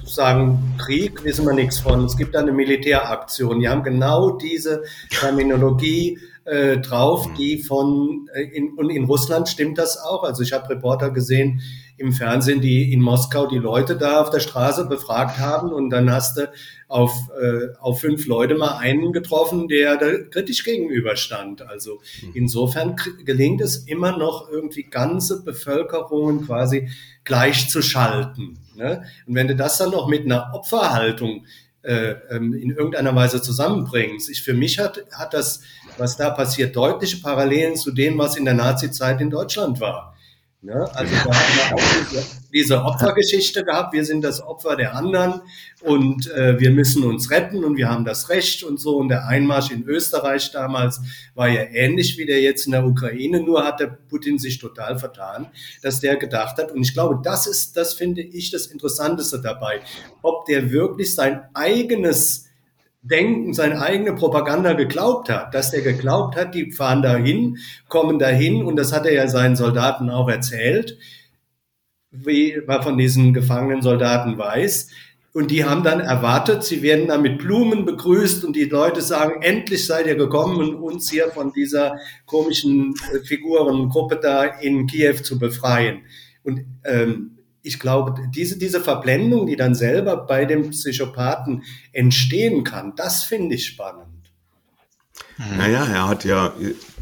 sagen, 0.04 0.76
Krieg 0.78 1.24
wissen 1.24 1.44
wir 1.44 1.54
nichts 1.54 1.80
von. 1.80 2.04
Es 2.04 2.16
gibt 2.16 2.36
eine 2.36 2.52
Militäraktion. 2.52 3.58
Die 3.58 3.68
haben 3.68 3.82
genau 3.82 4.30
diese 4.30 4.84
Terminologie 5.10 6.18
äh, 6.44 6.78
drauf, 6.78 7.26
hm. 7.26 7.34
die 7.36 7.58
von 7.58 8.28
äh, 8.34 8.42
in, 8.42 8.74
und 8.74 8.90
in 8.90 9.04
Russland 9.04 9.48
stimmt 9.48 9.78
das 9.78 9.98
auch. 9.98 10.22
Also 10.22 10.42
ich 10.42 10.52
habe 10.52 10.68
Reporter 10.68 11.10
gesehen 11.10 11.60
im 11.96 12.12
Fernsehen, 12.12 12.60
die 12.60 12.92
in 12.92 13.00
Moskau 13.00 13.46
die 13.46 13.58
Leute 13.58 13.96
da 13.96 14.20
auf 14.20 14.30
der 14.30 14.40
Straße 14.40 14.86
befragt 14.86 15.38
haben 15.38 15.72
und 15.72 15.90
dann 15.90 16.10
hast 16.10 16.36
du 16.36 16.50
auf, 16.88 17.12
äh, 17.40 17.74
auf 17.80 18.00
fünf 18.00 18.26
Leute 18.26 18.56
mal 18.56 18.78
einen 18.78 19.12
getroffen, 19.12 19.68
der 19.68 19.96
da 19.96 20.12
kritisch 20.30 20.64
gegenüberstand. 20.64 21.62
Also 21.62 22.00
hm. 22.20 22.32
insofern 22.34 22.96
gelingt 23.24 23.60
es 23.60 23.76
immer 23.86 24.16
noch 24.16 24.48
irgendwie 24.50 24.84
ganze 24.84 25.42
Bevölkerungen 25.42 26.46
quasi 26.46 26.88
gleichzuschalten. 27.24 28.58
Ne? 28.76 29.04
Und 29.26 29.34
wenn 29.34 29.48
du 29.48 29.56
das 29.56 29.78
dann 29.78 29.90
noch 29.90 30.08
mit 30.08 30.24
einer 30.24 30.50
Opferhaltung 30.52 31.46
äh, 31.82 32.14
ähm, 32.30 32.54
in 32.54 32.70
irgendeiner 32.70 33.14
Weise 33.14 33.40
zusammenbringst, 33.40 34.30
ich, 34.30 34.42
für 34.42 34.54
mich 34.54 34.78
hat, 34.78 35.04
hat 35.12 35.32
das, 35.32 35.60
was 35.96 36.16
da 36.16 36.30
passiert, 36.30 36.74
deutliche 36.74 37.18
Parallelen 37.18 37.76
zu 37.76 37.92
dem, 37.92 38.18
was 38.18 38.36
in 38.36 38.44
der 38.44 38.54
Nazi-Zeit 38.54 39.20
in 39.20 39.30
Deutschland 39.30 39.80
war. 39.80 40.13
Ne? 40.64 40.88
Also 40.94 41.14
da 41.14 41.34
haben 41.34 41.54
wir 41.56 41.74
auch 41.74 42.24
diese, 42.50 42.82
Opfergeschichte 42.82 43.64
gehabt, 43.64 43.92
wir 43.92 44.02
sind 44.02 44.22
das 44.22 44.40
Opfer 44.40 44.76
der 44.76 44.94
anderen 44.96 45.42
und 45.82 46.30
äh, 46.30 46.58
wir 46.58 46.70
müssen 46.70 47.04
uns 47.04 47.30
retten 47.30 47.64
und 47.64 47.76
wir 47.76 47.90
haben 47.90 48.06
das 48.06 48.30
Recht 48.30 48.64
und 48.64 48.80
so. 48.80 48.96
Und 48.96 49.10
der 49.10 49.26
Einmarsch 49.26 49.70
in 49.70 49.84
Österreich 49.84 50.52
damals 50.52 51.02
war 51.34 51.48
ja 51.48 51.64
ähnlich 51.70 52.16
wie 52.16 52.24
der 52.24 52.40
jetzt 52.40 52.64
in 52.64 52.72
der 52.72 52.86
Ukraine, 52.86 53.40
nur 53.40 53.62
hat 53.62 53.80
der 53.80 53.88
Putin 53.88 54.38
sich 54.38 54.58
total 54.58 54.98
vertan, 54.98 55.48
dass 55.82 56.00
der 56.00 56.16
gedacht 56.16 56.56
hat. 56.56 56.72
Und 56.72 56.80
ich 56.82 56.94
glaube, 56.94 57.20
das 57.22 57.46
ist, 57.46 57.76
das 57.76 57.92
finde 57.92 58.22
ich 58.22 58.50
das 58.50 58.66
Interessanteste 58.66 59.42
dabei, 59.42 59.82
ob 60.22 60.46
der 60.46 60.70
wirklich 60.70 61.14
sein 61.14 61.42
eigenes 61.52 62.46
Denken, 63.04 63.52
seine 63.52 63.82
eigene 63.82 64.14
Propaganda 64.14 64.72
geglaubt 64.72 65.28
hat, 65.28 65.54
dass 65.54 65.70
der 65.70 65.82
geglaubt 65.82 66.36
hat, 66.36 66.54
die 66.54 66.72
fahren 66.72 67.02
dahin, 67.02 67.58
kommen 67.88 68.18
dahin 68.18 68.64
und 68.64 68.76
das 68.76 68.94
hat 68.94 69.04
er 69.04 69.12
ja 69.12 69.28
seinen 69.28 69.56
Soldaten 69.56 70.08
auch 70.08 70.28
erzählt, 70.28 70.96
wie 72.10 72.58
man 72.66 72.82
von 72.82 72.96
diesen 72.96 73.34
gefangenen 73.34 73.82
Soldaten 73.82 74.38
weiß. 74.38 74.88
Und 75.34 75.50
die 75.50 75.64
haben 75.64 75.82
dann 75.82 76.00
erwartet, 76.00 76.62
sie 76.62 76.80
werden 76.80 77.08
dann 77.08 77.20
mit 77.20 77.38
Blumen 77.38 77.84
begrüßt 77.84 78.44
und 78.44 78.54
die 78.54 78.66
Leute 78.66 79.02
sagen, 79.02 79.42
endlich 79.42 79.84
seid 79.84 80.06
ihr 80.06 80.14
gekommen, 80.14 80.76
um 80.76 80.82
uns 80.82 81.10
hier 81.10 81.28
von 81.28 81.52
dieser 81.52 81.98
komischen 82.24 82.94
äh, 83.12 83.18
Figurengruppe 83.18 84.20
da 84.22 84.44
in 84.44 84.86
Kiew 84.86 85.16
zu 85.22 85.38
befreien. 85.38 86.02
Und 86.44 86.64
ähm, 86.84 87.33
ich 87.64 87.80
glaube, 87.80 88.14
diese, 88.34 88.58
diese 88.58 88.80
Verblendung, 88.80 89.46
die 89.46 89.56
dann 89.56 89.74
selber 89.74 90.18
bei 90.18 90.44
dem 90.44 90.70
Psychopathen 90.70 91.64
entstehen 91.92 92.62
kann, 92.62 92.94
das 92.94 93.24
finde 93.24 93.54
ich 93.54 93.66
spannend. 93.66 94.30
Mhm. 95.38 95.56
Naja, 95.56 95.84
er 95.86 96.08
hat 96.08 96.24
ja 96.24 96.52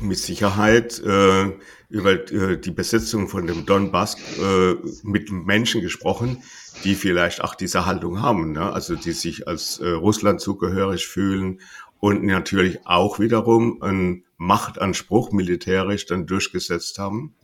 mit 0.00 0.19
Sicherheit 0.19 1.00
äh, 1.00 1.50
über 1.88 2.12
äh, 2.12 2.59
die 2.59 2.71
Besetzung 2.71 3.28
von 3.28 3.47
dem 3.47 3.66
Donbass 3.66 4.16
äh, 4.38 4.75
mit 5.02 5.31
Menschen 5.33 5.83
gesprochen, 5.83 6.42
die 6.85 6.95
vielleicht 6.95 7.42
auch 7.42 7.57
diese 7.57 7.85
Haltung 7.85 8.23
haben, 8.23 8.52
ne? 8.52 8.73
also 8.73 8.95
die 8.95 9.12
sich 9.12 9.49
als 9.49 9.81
äh, 9.81 9.88
Russland 9.88 10.40
zugehörig 10.40 11.09
fühlen 11.09 11.61
und 11.99 12.23
natürlich 12.23 12.87
auch 12.87 13.19
wiederum 13.19 13.83
einen 13.83 14.25
Machtanspruch 14.37 15.33
militärisch 15.33 16.07
dann 16.07 16.26
durchgesetzt 16.26 16.99
haben. 16.99 17.35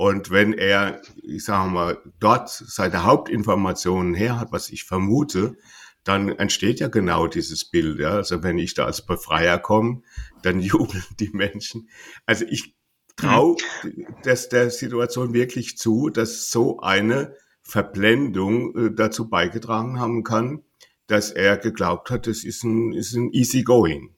Und 0.00 0.30
wenn 0.30 0.54
er, 0.54 1.02
ich 1.22 1.44
sage 1.44 1.70
mal, 1.70 1.98
dort 2.20 2.48
seine 2.48 3.04
Hauptinformationen 3.04 4.14
her 4.14 4.40
hat, 4.40 4.50
was 4.50 4.70
ich 4.70 4.84
vermute, 4.84 5.58
dann 6.04 6.30
entsteht 6.30 6.80
ja 6.80 6.88
genau 6.88 7.26
dieses 7.26 7.66
Bild. 7.66 8.00
Ja? 8.00 8.12
Also 8.12 8.42
wenn 8.42 8.56
ich 8.56 8.72
da 8.72 8.86
als 8.86 9.04
Befreier 9.04 9.58
komme, 9.58 10.00
dann 10.40 10.60
jubeln 10.60 11.04
die 11.18 11.28
Menschen. 11.34 11.90
Also 12.24 12.46
ich 12.48 12.74
traue 13.14 13.56
mhm. 13.82 14.06
das 14.22 14.48
der 14.48 14.70
Situation 14.70 15.34
wirklich 15.34 15.76
zu, 15.76 16.08
dass 16.08 16.50
so 16.50 16.80
eine 16.80 17.34
Verblendung 17.60 18.74
äh, 18.74 18.94
dazu 18.94 19.28
beigetragen 19.28 20.00
haben 20.00 20.24
kann, 20.24 20.62
dass 21.08 21.30
er 21.30 21.58
geglaubt 21.58 22.08
hat, 22.08 22.26
es 22.26 22.42
ist 22.42 22.64
ein, 22.64 22.94
ist 22.94 23.12
ein 23.12 23.34
easy 23.34 23.64
going. 23.64 24.14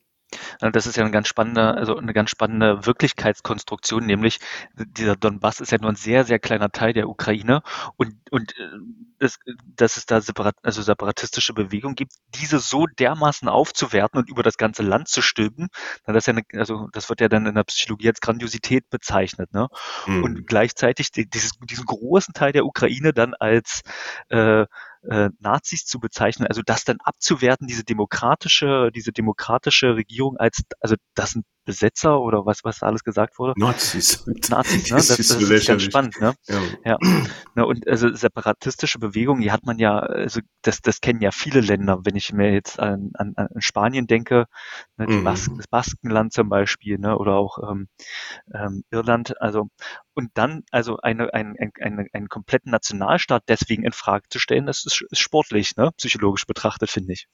Das 0.61 0.87
ist 0.87 0.97
ja 0.97 1.03
eine 1.03 1.13
ganz 1.13 1.29
spannende, 1.29 1.75
also 1.75 1.97
eine 1.97 2.13
ganz 2.13 2.31
spannende 2.31 2.87
Wirklichkeitskonstruktion, 2.87 4.07
nämlich 4.07 4.39
dieser 4.75 5.17
Donbass 5.17 5.61
ist 5.61 5.73
ja 5.73 5.79
nur 5.79 5.91
ein 5.91 5.97
sehr, 5.97 6.25
sehr 6.25 6.39
kleiner 6.39 6.71
Teil 6.71 6.93
der 6.93 7.09
Ukraine 7.09 7.63
und, 7.97 8.15
und 8.31 8.53
äh, 8.59 8.65
das, 9.19 9.39
dass 9.77 9.97
es 9.97 10.07
da 10.07 10.21
separat, 10.21 10.57
also 10.63 10.83
separatistische 10.83 11.55
Bewegungen 11.55 11.95
gibt, 11.95 12.13
diese 12.35 12.59
so 12.59 12.87
dermaßen 12.87 13.49
aufzuwerten 13.49 14.19
und 14.19 14.29
über 14.29 14.43
das 14.43 14.57
ganze 14.57 14.83
Land 14.83 15.09
zu 15.09 15.23
stülpen, 15.23 15.69
das, 16.07 16.27
ja 16.27 16.33
eine, 16.33 16.43
also 16.55 16.89
das 16.93 17.09
wird 17.09 17.21
ja 17.21 17.29
dann 17.29 17.47
in 17.47 17.55
der 17.55 17.65
Psychologie 17.65 18.09
als 18.09 18.21
Grandiosität 18.21 18.91
bezeichnet. 18.91 19.53
Ne? 19.53 19.69
Mhm. 20.07 20.25
Und 20.25 20.47
gleichzeitig 20.47 21.11
dieses, 21.13 21.53
diesen 21.61 21.85
großen 21.85 22.35
Teil 22.35 22.53
der 22.53 22.67
Ukraine 22.67 23.13
dann 23.13 23.35
als 23.35 23.83
äh, 24.29 24.67
äh, 25.09 25.31
Nazis 25.41 25.85
zu 25.85 25.99
bezeichnen, 26.01 26.47
also 26.47 26.63
das 26.65 26.85
dann 26.85 26.99
abzuwerten, 27.03 27.67
diese 27.67 27.85
demokratische, 27.85 28.91
diese 28.95 29.13
demokratische 29.13 29.97
Regierung 29.97 30.37
als, 30.37 30.63
also 30.81 30.97
das 31.15 31.33
sind 31.33 31.45
Besetzer 31.65 32.21
oder 32.21 32.45
was, 32.47 32.65
was 32.65 32.83
alles 32.83 33.05
gesagt 33.05 33.39
wurde. 33.39 33.55
Nazis. 33.57 34.25
Nazis, 34.51 34.91
ne? 34.91 34.97
Das, 34.97 35.09
das, 35.09 35.17
das 35.17 35.41
ist 35.41 35.67
ganz 35.67 35.83
spannend, 35.83 36.21
ne? 36.21 36.35
Ja. 36.49 36.99
ja. 37.55 37.63
Und 37.65 37.87
also 37.89 38.13
separatistische 38.15 38.99
Bewegungen, 38.99 39.43
die 39.43 39.53
hat 39.53 39.65
man 39.65 39.79
ja, 39.79 39.99
also 39.99 40.41
das, 40.63 40.81
das 40.81 41.01
kennen 41.01 41.21
ja 41.21 41.31
viele 41.31 41.61
Länder. 41.61 42.01
Wenn 42.05 42.17
ich 42.17 42.33
mir 42.33 42.53
jetzt 42.53 42.81
an, 42.81 43.11
an, 43.15 43.35
an 43.37 43.49
Spanien 43.59 44.07
denke, 44.07 44.47
ne, 44.97 45.07
mhm. 45.07 45.25
Bas 45.25 45.49
das 45.57 45.69
Baskenland 45.69 46.33
zum 46.33 46.49
Beispiel, 46.49 46.99
ne? 46.99 47.17
Oder 47.17 47.35
auch 47.35 47.59
ähm, 47.71 47.89
ähm, 48.55 48.85
Irland, 48.91 49.41
also 49.41 49.69
und 50.15 50.31
dann 50.35 50.65
also 50.71 50.99
eine, 50.99 51.33
ein, 51.33 51.57
ein, 51.59 51.73
ein, 51.81 52.09
einen 52.13 52.29
kompletten 52.29 52.71
Nationalstaat 52.71 53.45
deswegen 53.49 53.85
in 53.85 53.93
Frage 53.93 54.29
zu 54.29 54.39
stellen, 54.39 54.67
das 54.67 54.85
ist, 54.85 55.05
ist 55.11 55.21
sportlich, 55.21 55.77
ne? 55.77 55.91
Psychologisch 55.97 56.47
betrachtet, 56.47 56.91
finde 56.91 57.13
ich. 57.13 57.27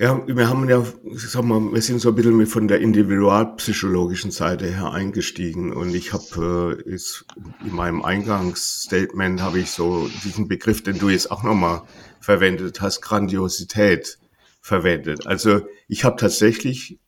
Ja, 0.00 0.26
wir 0.26 0.48
haben 0.48 0.66
ja, 0.66 0.82
ich 1.04 1.28
sag 1.28 1.42
mal, 1.44 1.60
wir 1.74 1.82
sind 1.82 1.98
so 1.98 2.08
ein 2.08 2.14
bisschen 2.14 2.46
von 2.46 2.68
der 2.68 2.80
individualpsychologischen 2.80 4.30
Seite 4.30 4.64
her 4.64 4.92
eingestiegen 4.92 5.74
und 5.74 5.94
ich 5.94 6.14
habe 6.14 6.82
äh, 6.86 6.98
in 7.66 7.74
meinem 7.74 8.02
Eingangsstatement 8.02 9.42
habe 9.42 9.58
ich 9.58 9.70
so 9.70 10.08
diesen 10.24 10.48
Begriff, 10.48 10.82
den 10.82 10.98
du 10.98 11.10
jetzt 11.10 11.30
auch 11.30 11.42
nochmal 11.42 11.82
verwendet 12.18 12.80
hast, 12.80 13.02
Grandiosität 13.02 14.18
verwendet. 14.62 15.26
Also 15.26 15.66
ich 15.86 16.02
habe 16.04 16.16
tatsächlich 16.16 16.98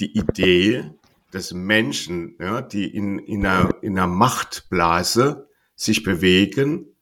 die 0.00 0.18
Idee, 0.18 0.90
dass 1.30 1.52
Menschen, 1.52 2.34
ja, 2.40 2.62
die 2.62 2.92
in, 2.92 3.20
in, 3.20 3.46
einer, 3.46 3.68
in 3.80 3.96
einer 3.96 4.08
Machtblase 4.08 5.48
sich 5.76 6.02
bewegen 6.02 6.96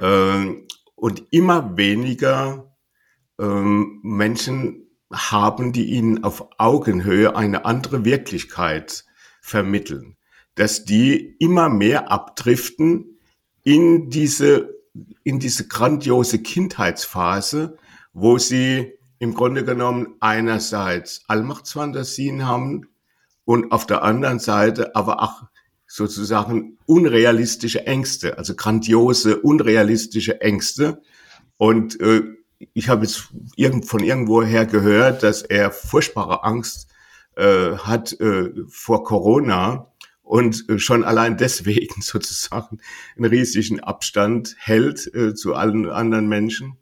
äh, 0.00 0.44
und 0.96 1.22
immer 1.30 1.76
weniger 1.76 2.75
äh, 3.38 3.44
Menschen 3.44 4.86
haben, 5.12 5.72
die 5.72 5.86
ihnen 5.86 6.24
auf 6.24 6.48
Augenhöhe 6.58 7.36
eine 7.36 7.64
andere 7.64 8.04
Wirklichkeit 8.04 9.04
vermitteln, 9.40 10.16
dass 10.54 10.84
die 10.84 11.36
immer 11.38 11.68
mehr 11.68 12.10
abdriften 12.10 13.18
in 13.62 14.10
diese, 14.10 14.74
in 15.22 15.38
diese 15.38 15.68
grandiose 15.68 16.40
Kindheitsphase, 16.40 17.76
wo 18.12 18.38
sie 18.38 18.92
im 19.18 19.34
Grunde 19.34 19.64
genommen 19.64 20.16
einerseits 20.20 21.22
Allmachtsfantasien 21.28 22.46
haben 22.46 22.88
und 23.44 23.72
auf 23.72 23.86
der 23.86 24.02
anderen 24.02 24.38
Seite 24.38 24.94
aber 24.96 25.22
auch 25.22 25.44
sozusagen 25.86 26.78
unrealistische 26.86 27.86
Ängste, 27.86 28.38
also 28.38 28.54
grandiose, 28.56 29.40
unrealistische 29.40 30.40
Ängste. 30.40 31.00
Und 31.56 32.00
äh, 32.00 32.22
ich 32.58 32.88
habe 32.88 33.04
jetzt 33.04 33.28
irgend, 33.56 33.86
von 33.86 34.02
irgendwoher 34.02 34.66
gehört, 34.66 35.22
dass 35.22 35.42
er 35.42 35.70
furchtbare 35.70 36.44
Angst 36.44 36.88
äh, 37.36 37.76
hat 37.76 38.18
äh, 38.20 38.50
vor 38.68 39.04
Corona 39.04 39.92
und 40.22 40.68
äh, 40.68 40.78
schon 40.78 41.04
allein 41.04 41.36
deswegen 41.38 42.02
sozusagen 42.02 42.80
einen 43.16 43.26
riesigen 43.26 43.80
Abstand 43.80 44.56
hält 44.58 45.12
äh, 45.14 45.34
zu 45.34 45.54
allen 45.54 45.88
anderen 45.88 46.28
Menschen. 46.28 46.76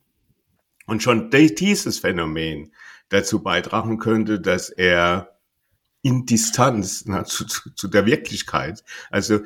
Und 0.87 1.03
schon 1.03 1.31
dieses 1.31 1.99
Phänomen 1.99 2.73
dazu 3.09 3.43
beitragen 3.43 3.99
könnte, 3.99 4.39
dass 4.39 4.69
er 4.69 5.39
in 6.03 6.27
Distanz 6.27 7.05
na, 7.07 7.25
zu, 7.25 7.47
zu, 7.47 7.75
zu 7.75 7.89
der 7.89 8.05
Wirklichkeit, 8.05 8.85
also 9.11 9.41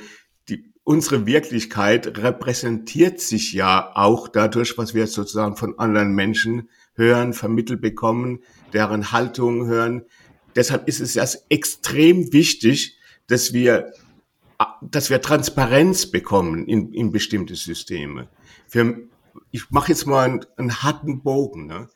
unsere 0.89 1.27
Wirklichkeit 1.27 2.17
repräsentiert 2.17 3.21
sich 3.21 3.53
ja 3.53 3.95
auch 3.95 4.27
dadurch, 4.27 4.79
was 4.79 4.95
wir 4.95 5.07
sozusagen 5.07 5.55
von 5.55 5.79
anderen 5.79 6.15
Menschen 6.15 6.71
hören, 6.95 7.35
vermittelt 7.35 7.83
bekommen, 7.83 8.39
deren 8.73 9.13
Haltung 9.13 9.67
hören. 9.67 10.07
Deshalb 10.57 10.89
ist 10.89 11.01
es 11.01 11.15
erst 11.15 11.45
extrem 11.51 12.33
wichtig, 12.33 12.97
dass 13.27 13.53
wir, 13.53 13.93
dass 14.81 15.11
wir 15.11 15.21
Transparenz 15.21 16.07
bekommen 16.07 16.67
in, 16.67 16.95
in 16.95 17.13
bestimmte 17.13 17.55
Systeme. 17.55 18.31
Für, 18.67 18.99
ich 19.51 19.71
mache 19.71 19.93
jetzt 19.93 20.07
mal 20.07 20.25
einen, 20.25 20.47
einen 20.57 20.83
harten 20.83 21.23
Bogen. 21.23 21.67
Ne? 21.67 21.91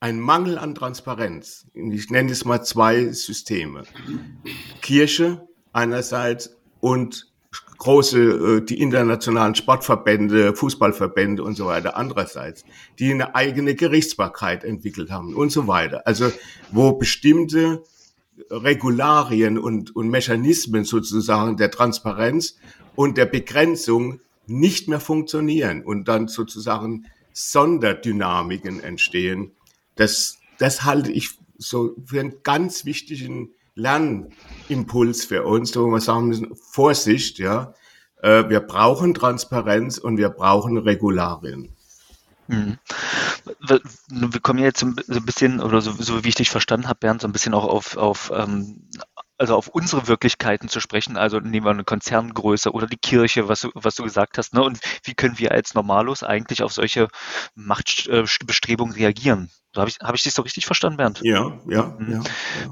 Ein 0.00 0.20
Mangel 0.20 0.56
an 0.56 0.74
Transparenz. 0.74 1.66
Ich 1.74 2.08
nenne 2.08 2.32
es 2.32 2.46
mal 2.46 2.64
zwei 2.64 3.12
Systeme. 3.12 3.82
Kirche 4.80 5.46
einerseits 5.74 6.56
und 6.80 7.35
große, 7.78 8.18
äh, 8.18 8.64
die 8.64 8.80
internationalen 8.80 9.54
Sportverbände, 9.54 10.54
Fußballverbände 10.54 11.42
und 11.42 11.56
so 11.56 11.66
weiter 11.66 11.96
andererseits, 11.96 12.64
die 12.98 13.10
eine 13.10 13.34
eigene 13.34 13.74
Gerichtsbarkeit 13.74 14.64
entwickelt 14.64 15.10
haben 15.10 15.34
und 15.34 15.50
so 15.50 15.66
weiter. 15.66 16.06
Also 16.06 16.30
wo 16.70 16.92
bestimmte 16.92 17.82
Regularien 18.50 19.58
und, 19.58 19.94
und 19.96 20.08
Mechanismen 20.08 20.84
sozusagen 20.84 21.56
der 21.56 21.70
Transparenz 21.70 22.56
und 22.94 23.16
der 23.16 23.26
Begrenzung 23.26 24.20
nicht 24.46 24.88
mehr 24.88 25.00
funktionieren 25.00 25.82
und 25.82 26.08
dann 26.08 26.28
sozusagen 26.28 27.06
Sonderdynamiken 27.32 28.80
entstehen. 28.80 29.52
Das, 29.96 30.38
das 30.58 30.84
halte 30.84 31.12
ich 31.12 31.30
so 31.58 31.94
für 32.04 32.20
einen 32.20 32.42
ganz 32.42 32.84
wichtigen 32.84 33.50
Lernimpuls 33.76 35.24
für 35.24 35.44
uns, 35.44 35.76
wo 35.76 35.86
wir 35.86 36.00
sagen 36.00 36.28
müssen, 36.28 36.56
Vorsicht, 36.56 37.38
ja, 37.38 37.74
äh, 38.22 38.48
wir 38.48 38.60
brauchen 38.60 39.14
Transparenz 39.14 39.98
und 39.98 40.16
wir 40.16 40.30
brauchen 40.30 40.78
Regularien. 40.78 41.68
Hm. 42.48 42.78
Wir 44.10 44.40
kommen 44.40 44.60
jetzt 44.60 44.80
so 44.80 44.86
ein 44.86 45.24
bisschen, 45.24 45.60
oder 45.60 45.80
so, 45.80 45.92
so 45.92 46.24
wie 46.24 46.28
ich 46.28 46.34
dich 46.36 46.50
verstanden 46.50 46.88
habe, 46.88 47.00
Bernd, 47.00 47.22
so 47.22 47.28
ein 47.28 47.32
bisschen 47.32 47.54
auch 47.54 47.64
auf, 47.64 47.96
auf 47.96 48.32
ähm, 48.34 48.88
also 49.38 49.56
auf 49.56 49.68
unsere 49.68 50.08
Wirklichkeiten 50.08 50.68
zu 50.68 50.80
sprechen, 50.80 51.16
also 51.16 51.40
nehmen 51.40 51.66
wir 51.66 51.70
eine 51.70 51.84
Konzerngröße 51.84 52.72
oder 52.72 52.86
die 52.86 52.96
Kirche, 52.96 53.48
was 53.48 53.60
du, 53.60 53.70
was 53.74 53.94
du 53.94 54.02
gesagt 54.02 54.38
hast, 54.38 54.54
ne? 54.54 54.62
Und 54.62 54.80
wie 55.04 55.14
können 55.14 55.38
wir 55.38 55.52
als 55.52 55.74
Normalos 55.74 56.22
eigentlich 56.22 56.62
auf 56.62 56.72
solche 56.72 57.08
Machtbestrebungen 57.54 58.94
reagieren? 58.94 59.50
So 59.76 59.82
habe 59.82 59.90
ich, 59.90 59.98
hab 60.00 60.14
ich 60.14 60.22
dich 60.22 60.32
so 60.32 60.40
richtig 60.40 60.64
verstanden, 60.64 60.96
Bernd? 60.96 61.20
Ja, 61.22 61.52
ja, 61.68 61.94
mhm. 61.98 62.12
ja, 62.12 62.20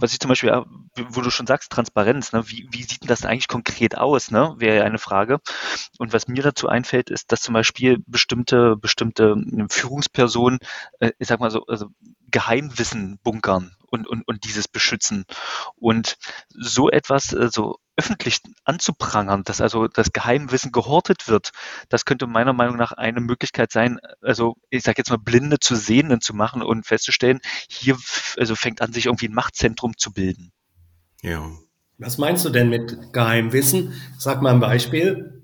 Was 0.00 0.14
ich 0.14 0.20
zum 0.20 0.31
Beispiel, 0.31 0.64
wo 1.11 1.20
du 1.20 1.29
schon 1.29 1.46
sagst, 1.46 1.70
Transparenz, 1.70 2.33
ne? 2.33 2.48
wie, 2.48 2.66
wie 2.70 2.83
sieht 2.83 3.03
denn 3.03 3.09
das 3.09 3.27
eigentlich 3.27 3.46
konkret 3.46 3.98
aus, 3.98 4.31
ne? 4.31 4.55
wäre 4.57 4.79
ja 4.79 4.85
eine 4.85 4.96
Frage. 4.96 5.40
Und 5.98 6.14
was 6.14 6.29
mir 6.29 6.42
dazu 6.42 6.66
einfällt, 6.66 7.11
ist, 7.11 7.31
dass 7.31 7.42
zum 7.42 7.53
Beispiel 7.53 7.98
bestimmte, 8.07 8.77
bestimmte 8.77 9.37
Führungspersonen, 9.68 10.61
äh, 10.98 11.12
ich 11.18 11.29
sag 11.29 11.40
mal 11.40 11.50
so, 11.50 11.66
also 11.66 11.88
Geheimwissen 12.35 13.20
bunkern 13.23 13.77
und, 13.87 14.09
und, 14.09 14.27
und 14.27 14.42
dieses 14.42 14.66
beschützen. 14.66 15.25
Und 15.77 16.16
so 16.49 16.90
etwas 16.90 17.33
äh, 17.33 17.49
so 17.49 17.79
öffentlich 17.94 18.40
anzuprangern, 18.64 19.44
dass 19.44 19.61
also 19.61 19.87
das 19.87 20.12
Geheimwissen 20.12 20.73
gehortet 20.73 21.29
wird, 21.29 21.53
das 21.90 22.05
könnte 22.05 22.27
meiner 22.27 22.53
Meinung 22.53 22.77
nach 22.77 22.90
eine 22.90 23.20
Möglichkeit 23.20 23.70
sein, 23.70 24.01
also 24.20 24.57
ich 24.68 24.83
sage 24.83 24.97
jetzt 24.99 25.11
mal 25.11 25.18
Blinde 25.18 25.61
zu 25.61 25.77
Sehenden 25.77 26.20
zu 26.20 26.35
machen 26.35 26.61
und 26.61 26.85
festzustellen, 26.85 27.38
hier 27.68 27.97
also 28.37 28.57
fängt 28.57 28.83
an, 28.83 28.92
sich 28.92 29.07
irgendwie 29.07 29.29
ein 29.29 29.35
Machtzentrum 29.35 29.97
zu 29.97 30.12
bilden. 30.12 30.51
Ja. 31.23 31.49
Was 31.99 32.18
meinst 32.18 32.44
du 32.44 32.51
denn 32.51 32.68
mit 32.68 33.12
Geheimwissen? 33.12 33.92
Sag 34.18 34.42
mal 34.42 34.53
ein 34.53 34.59
Beispiel. 34.59 35.43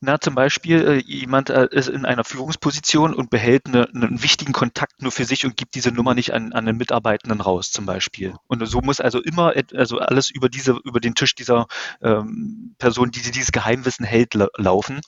Na, 0.00 0.20
zum 0.20 0.34
Beispiel, 0.34 0.86
äh, 0.86 0.96
jemand 0.98 1.50
äh, 1.50 1.68
ist 1.70 1.88
in 1.88 2.04
einer 2.04 2.24
Führungsposition 2.24 3.14
und 3.14 3.30
behält 3.30 3.66
eine, 3.66 3.88
einen 3.88 4.22
wichtigen 4.22 4.52
Kontakt 4.52 5.00
nur 5.02 5.10
für 5.10 5.24
sich 5.24 5.46
und 5.46 5.56
gibt 5.56 5.74
diese 5.74 5.90
Nummer 5.90 6.14
nicht 6.14 6.34
an, 6.34 6.52
an 6.52 6.66
den 6.66 6.76
Mitarbeitenden 6.76 7.40
raus, 7.40 7.70
zum 7.70 7.86
Beispiel. 7.86 8.34
Und 8.46 8.66
so 8.66 8.80
muss 8.80 9.00
also 9.00 9.20
immer, 9.20 9.54
also 9.74 9.98
alles 9.98 10.30
über 10.30 10.48
diese, 10.48 10.78
über 10.84 11.00
den 11.00 11.14
Tisch 11.14 11.34
dieser 11.34 11.66
ähm, 12.02 12.74
Person, 12.78 13.10
die 13.10 13.22
dieses 13.22 13.52
Geheimwissen 13.52 14.04
hält, 14.04 14.34
laufen. 14.34 15.00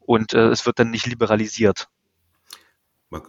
Und 0.00 0.32
äh, 0.32 0.48
es 0.48 0.64
wird 0.64 0.78
dann 0.78 0.90
nicht 0.90 1.06
liberalisiert. 1.06 1.88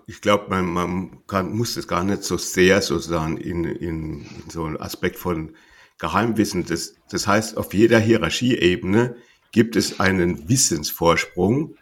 Ich 0.08 0.21
glaube, 0.21 0.49
man, 0.49 0.65
man 0.65 1.27
kann, 1.27 1.56
muss 1.56 1.75
das 1.75 1.88
gar 1.88 2.03
nicht 2.03 2.23
so 2.23 2.38
sehr 2.38 2.82
sozusagen 2.82 3.38
in, 3.38 3.63
in, 3.63 4.25
in 4.25 4.49
so 4.49 4.65
einen 4.65 4.77
Aspekt 4.77 5.17
von 5.17 5.56
Geheimwissen. 5.99 6.65
Das, 6.65 6.95
das 7.10 7.27
heißt, 7.27 7.58
auf 7.58 7.73
jeder 7.73 7.99
Hierarchieebene 7.99 9.15
gibt 9.58 9.76
es 9.76 10.00
einen 10.00 10.48
Wissensvorsprung 10.48 11.78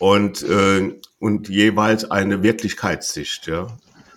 und, 0.00 0.42
äh, 0.42 0.98
und 1.20 1.48
jeweils 1.48 2.10
eine 2.10 2.42
Wirklichkeitssicht. 2.42 3.46
Ja. 3.46 3.68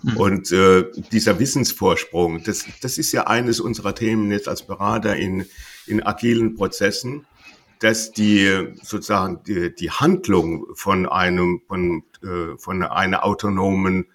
Mhm. 0.02 0.18
Und 0.18 0.52
äh, 0.52 0.86
dieser 1.12 1.38
Wissensvorsprung, 1.38 2.44
das, 2.44 2.66
das 2.82 2.98
ist 2.98 3.12
ja 3.12 3.28
eines 3.28 3.60
unserer 3.60 3.94
Themen 3.94 4.32
jetzt 4.32 4.48
als 4.48 4.66
Berater 4.66 5.16
in, 5.16 5.46
in 5.86 6.02
agilen 6.02 6.56
Prozessen, 6.56 7.28
dass 7.78 8.12
die 8.12 8.74
sozusagen 8.82 9.44
die, 9.44 9.76
die 9.76 9.92
Handlung 9.92 10.66
von 10.74 11.08
einem 11.08 11.62
von, 11.68 12.02
äh, 12.24 12.58
von 12.58 12.82
einer 12.82 13.24
autonomen 13.24 14.08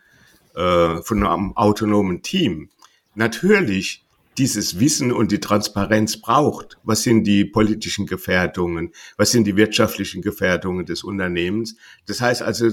äh, 0.56 1.02
von 1.02 1.24
einem 1.24 1.56
autonomen 1.56 2.22
Team 2.22 2.68
natürlich 3.14 4.02
dieses 4.38 4.78
Wissen 4.78 5.12
und 5.12 5.32
die 5.32 5.40
Transparenz 5.40 6.20
braucht. 6.20 6.78
Was 6.84 7.02
sind 7.02 7.24
die 7.24 7.44
politischen 7.44 8.06
Gefährdungen? 8.06 8.92
Was 9.16 9.30
sind 9.32 9.44
die 9.44 9.56
wirtschaftlichen 9.56 10.22
Gefährdungen 10.22 10.86
des 10.86 11.04
Unternehmens? 11.04 11.76
Das 12.06 12.20
heißt 12.20 12.42
also, 12.42 12.70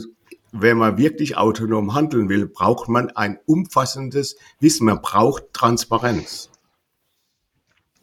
wenn 0.51 0.78
man 0.78 0.97
wirklich 0.97 1.38
autonom 1.38 1.93
handeln 1.93 2.30
will, 2.30 2.47
braucht 2.47 2.88
man 2.88 3.10
ein 3.10 3.39
umfassendes 3.45 4.38
Wissen. 4.60 4.86
Man 4.86 5.01
braucht 5.01 5.54
Transparenz. 5.54 6.49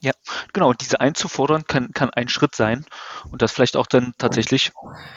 Ja, 0.01 0.13
genau. 0.53 0.71
Und 0.71 0.81
diese 0.81 1.01
einzufordern 1.01 1.65
kann, 1.65 1.93
kann 1.93 2.11
ein 2.11 2.29
Schritt 2.29 2.57
sein. 2.57 2.85
Und 3.31 3.41
das 3.41 3.53
vielleicht 3.53 3.77
auch 3.77 3.87
dann 3.87 4.15
tatsächlich, 4.19 4.73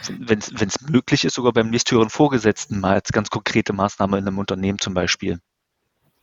wenn 0.08 0.38
es 0.38 0.80
möglich 0.82 1.24
ist, 1.24 1.34
sogar 1.34 1.52
beim 1.52 1.70
nächsthöheren 1.70 2.08
Vorgesetzten 2.08 2.78
mal 2.78 2.94
als 2.94 3.10
ganz 3.10 3.28
konkrete 3.28 3.72
Maßnahme 3.72 4.18
in 4.18 4.26
einem 4.26 4.38
Unternehmen 4.38 4.78
zum 4.78 4.94
Beispiel. 4.94 5.40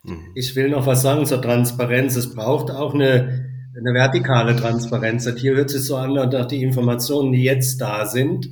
Mhm. 0.03 0.31
Ich 0.35 0.55
will 0.55 0.69
noch 0.69 0.85
was 0.85 1.01
sagen 1.01 1.25
zur 1.25 1.41
Transparenz. 1.41 2.15
Es 2.15 2.33
braucht 2.33 2.71
auch 2.71 2.93
eine, 2.93 3.49
eine 3.75 3.93
vertikale 3.93 4.55
Transparenz. 4.55 5.27
Hier 5.37 5.55
hört 5.55 5.73
es 5.73 5.87
so 5.87 5.95
an, 5.95 6.15
dass 6.29 6.47
die 6.47 6.61
Informationen, 6.61 7.31
die 7.31 7.43
jetzt 7.43 7.79
da 7.81 8.05
sind, 8.05 8.49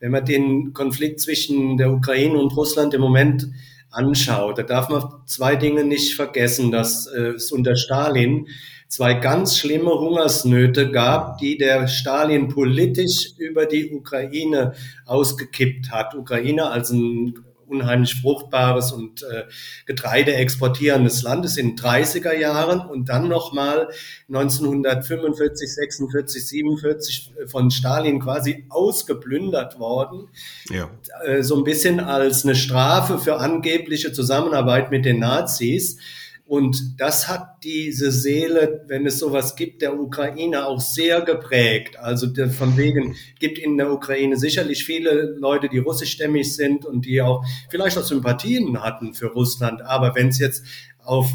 wenn 0.00 0.12
man 0.12 0.24
den 0.24 0.72
Konflikt 0.72 1.20
zwischen 1.20 1.76
der 1.76 1.92
Ukraine 1.92 2.38
und 2.38 2.56
Russland 2.56 2.94
im 2.94 3.00
Moment 3.00 3.48
anschaut, 3.90 4.58
da 4.58 4.62
darf 4.62 4.88
man 4.88 5.04
zwei 5.26 5.56
Dinge 5.56 5.84
nicht 5.84 6.14
vergessen, 6.14 6.70
dass 6.70 7.06
es 7.06 7.52
unter 7.52 7.76
Stalin 7.76 8.48
zwei 8.88 9.14
ganz 9.14 9.56
schlimme 9.56 9.92
Hungersnöte 9.98 10.90
gab, 10.90 11.38
die 11.38 11.56
der 11.56 11.88
Stalin 11.88 12.48
politisch 12.48 13.32
über 13.38 13.66
die 13.66 13.90
Ukraine 13.92 14.74
ausgekippt 15.06 15.90
hat. 15.90 16.14
Ukraine 16.14 16.70
als 16.70 16.90
ein 16.90 17.34
unheimlich 17.80 18.20
fruchtbares 18.20 18.92
und 18.92 19.22
äh, 19.22 19.44
Getreide 19.86 20.34
exportierendes 20.34 21.22
Land 21.22 21.44
ist 21.44 21.58
in 21.58 21.76
den 21.76 21.78
30er 21.78 22.34
Jahren 22.34 22.80
und 22.80 23.08
dann 23.08 23.28
nochmal 23.28 23.88
1945, 24.28 25.74
46, 25.74 26.46
47 26.46 27.32
von 27.46 27.70
Stalin 27.70 28.20
quasi 28.20 28.66
ausgeplündert 28.68 29.78
worden. 29.78 30.28
Ja. 30.70 30.90
Äh, 31.24 31.42
so 31.42 31.56
ein 31.56 31.64
bisschen 31.64 32.00
als 32.00 32.44
eine 32.44 32.54
Strafe 32.54 33.18
für 33.18 33.38
angebliche 33.38 34.12
Zusammenarbeit 34.12 34.90
mit 34.90 35.04
den 35.04 35.18
Nazis. 35.18 35.98
Und 36.46 37.00
das 37.00 37.28
hat 37.28 37.64
diese 37.64 38.12
Seele, 38.12 38.84
wenn 38.86 39.06
es 39.06 39.18
sowas 39.18 39.56
gibt, 39.56 39.80
der 39.80 39.98
Ukraine 39.98 40.66
auch 40.66 40.78
sehr 40.78 41.22
geprägt. 41.22 41.98
Also 41.98 42.26
von 42.50 42.76
wegen 42.76 43.16
gibt 43.38 43.58
in 43.58 43.78
der 43.78 43.90
Ukraine 43.90 44.36
sicherlich 44.36 44.84
viele 44.84 45.34
Leute, 45.38 45.70
die 45.70 45.78
russischstämmig 45.78 46.54
sind 46.54 46.84
und 46.84 47.06
die 47.06 47.22
auch 47.22 47.44
vielleicht 47.70 47.96
auch 47.96 48.04
Sympathien 48.04 48.82
hatten 48.82 49.14
für 49.14 49.28
Russland. 49.28 49.80
Aber 49.80 50.14
wenn 50.14 50.28
es 50.28 50.38
jetzt 50.38 50.64
auf, 51.02 51.32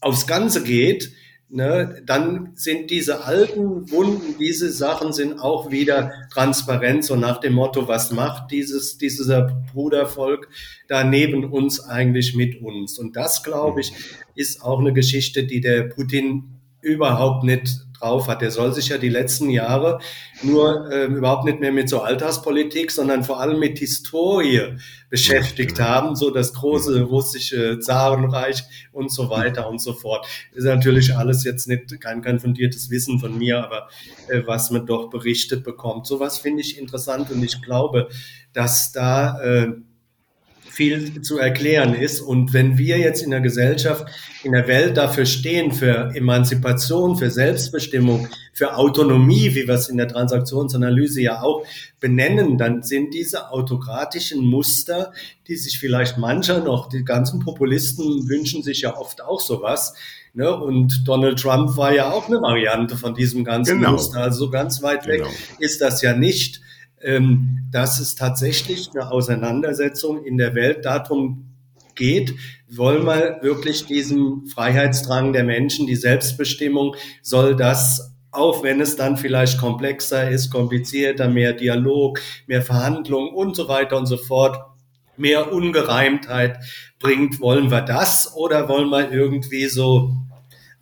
aufs 0.00 0.26
Ganze 0.26 0.62
geht, 0.62 1.12
ne, 1.50 2.02
dann 2.04 2.52
sind 2.54 2.90
diese 2.90 3.24
alten 3.24 3.90
Wunden, 3.90 4.36
diese 4.38 4.70
Sachen 4.70 5.12
sind 5.12 5.38
auch 5.38 5.70
wieder 5.70 6.12
transparent, 6.32 7.04
so 7.04 7.16
nach 7.16 7.38
dem 7.40 7.54
Motto, 7.54 7.88
was 7.88 8.12
macht 8.12 8.50
dieses, 8.50 8.98
dieser 8.98 9.62
Brudervolk 9.72 10.48
da 10.88 11.04
neben 11.04 11.44
uns 11.44 11.80
eigentlich 11.80 12.34
mit 12.34 12.60
uns? 12.60 12.98
Und 12.98 13.16
das, 13.16 13.42
glaube 13.42 13.80
ich, 13.80 13.92
ist 14.34 14.62
auch 14.62 14.80
eine 14.80 14.92
Geschichte, 14.92 15.44
die 15.44 15.60
der 15.60 15.84
Putin 15.84 16.60
überhaupt 16.80 17.44
nicht 17.44 17.87
drauf 17.98 18.28
hat. 18.28 18.42
Der 18.42 18.50
soll 18.50 18.72
sich 18.72 18.88
ja 18.88 18.98
die 18.98 19.08
letzten 19.08 19.50
Jahre 19.50 20.00
nur 20.42 20.90
äh, 20.90 21.06
überhaupt 21.06 21.44
nicht 21.44 21.60
mehr 21.60 21.72
mit 21.72 21.88
so 21.88 22.00
Alltagspolitik, 22.00 22.90
sondern 22.90 23.24
vor 23.24 23.40
allem 23.40 23.58
mit 23.58 23.78
Historie 23.78 24.76
beschäftigt 25.10 25.76
genau. 25.76 25.88
haben, 25.88 26.16
so 26.16 26.30
das 26.30 26.52
große 26.54 27.02
russische 27.02 27.78
Zarenreich 27.80 28.62
und 28.92 29.12
so 29.12 29.30
weiter 29.30 29.68
und 29.68 29.80
so 29.80 29.92
fort. 29.92 30.26
Das 30.50 30.64
ist 30.64 30.70
natürlich 30.70 31.16
alles 31.16 31.44
jetzt 31.44 31.66
nicht 31.66 32.00
kein, 32.00 32.22
kein 32.22 32.40
fundiertes 32.40 32.90
Wissen 32.90 33.18
von 33.18 33.36
mir, 33.38 33.64
aber 33.64 33.88
äh, 34.28 34.42
was 34.46 34.70
man 34.70 34.86
doch 34.86 35.10
berichtet 35.10 35.64
bekommt. 35.64 36.06
Sowas 36.06 36.38
finde 36.38 36.62
ich 36.62 36.78
interessant 36.78 37.30
und 37.30 37.42
ich 37.42 37.62
glaube, 37.62 38.08
dass 38.52 38.92
da 38.92 39.40
äh, 39.40 39.72
viel 40.78 41.22
zu 41.22 41.38
erklären 41.38 41.92
ist. 41.92 42.20
Und 42.20 42.52
wenn 42.52 42.78
wir 42.78 42.98
jetzt 42.98 43.22
in 43.22 43.30
der 43.30 43.40
Gesellschaft, 43.40 44.06
in 44.44 44.52
der 44.52 44.68
Welt 44.68 44.96
dafür 44.96 45.26
stehen, 45.26 45.72
für 45.72 46.14
Emanzipation, 46.14 47.16
für 47.16 47.30
Selbstbestimmung, 47.30 48.28
für 48.52 48.76
Autonomie, 48.76 49.54
wie 49.54 49.66
wir 49.66 49.74
es 49.74 49.88
in 49.88 49.96
der 49.96 50.08
Transaktionsanalyse 50.08 51.22
ja 51.22 51.42
auch 51.42 51.64
benennen, 52.00 52.58
dann 52.58 52.82
sind 52.82 53.14
diese 53.14 53.50
autokratischen 53.50 54.44
Muster, 54.44 55.12
die 55.48 55.56
sich 55.56 55.78
vielleicht 55.78 56.18
mancher 56.18 56.62
noch, 56.62 56.88
die 56.88 57.04
ganzen 57.04 57.40
Populisten 57.40 58.28
wünschen 58.28 58.62
sich 58.62 58.82
ja 58.82 58.96
oft 58.96 59.22
auch 59.22 59.40
sowas, 59.40 59.94
Ne? 60.34 60.54
Und 60.54 61.08
Donald 61.08 61.40
Trump 61.40 61.76
war 61.78 61.92
ja 61.92 62.12
auch 62.12 62.28
eine 62.28 62.40
Variante 62.40 62.96
von 62.96 63.14
diesem 63.14 63.44
ganzen 63.44 63.78
genau. 63.78 63.92
Muster. 63.92 64.20
Also 64.20 64.50
ganz 64.50 64.82
weit 64.82 65.06
weg 65.06 65.22
genau. 65.22 65.30
ist 65.58 65.80
das 65.80 66.02
ja 66.02 66.14
nicht 66.14 66.60
ähm, 67.00 67.68
dass 67.70 68.00
es 68.00 68.14
tatsächlich 68.14 68.90
eine 68.92 69.10
Auseinandersetzung 69.10 70.24
in 70.24 70.38
der 70.38 70.54
Welt 70.54 70.84
darum 70.84 71.47
geht, 71.98 72.34
wollen 72.70 73.04
wir 73.04 73.40
wirklich 73.42 73.84
diesem 73.84 74.46
Freiheitsdrang 74.46 75.34
der 75.34 75.44
Menschen, 75.44 75.86
die 75.86 75.96
Selbstbestimmung, 75.96 76.96
soll 77.22 77.54
das 77.54 78.14
auch 78.30 78.62
wenn 78.62 78.80
es 78.80 78.94
dann 78.96 79.16
vielleicht 79.16 79.58
komplexer 79.58 80.30
ist, 80.30 80.50
komplizierter, 80.50 81.28
mehr 81.28 81.54
Dialog, 81.54 82.20
mehr 82.46 82.62
Verhandlungen 82.62 83.34
und 83.34 83.56
so 83.56 83.66
weiter 83.68 83.96
und 83.96 84.06
so 84.06 84.16
fort, 84.16 84.58
mehr 85.16 85.52
Ungereimtheit 85.52 86.58
bringt, 87.00 87.40
wollen 87.40 87.70
wir 87.70 87.82
das 87.82 88.34
oder 88.36 88.68
wollen 88.68 88.90
wir 88.90 89.10
irgendwie 89.10 89.66
so 89.66 90.14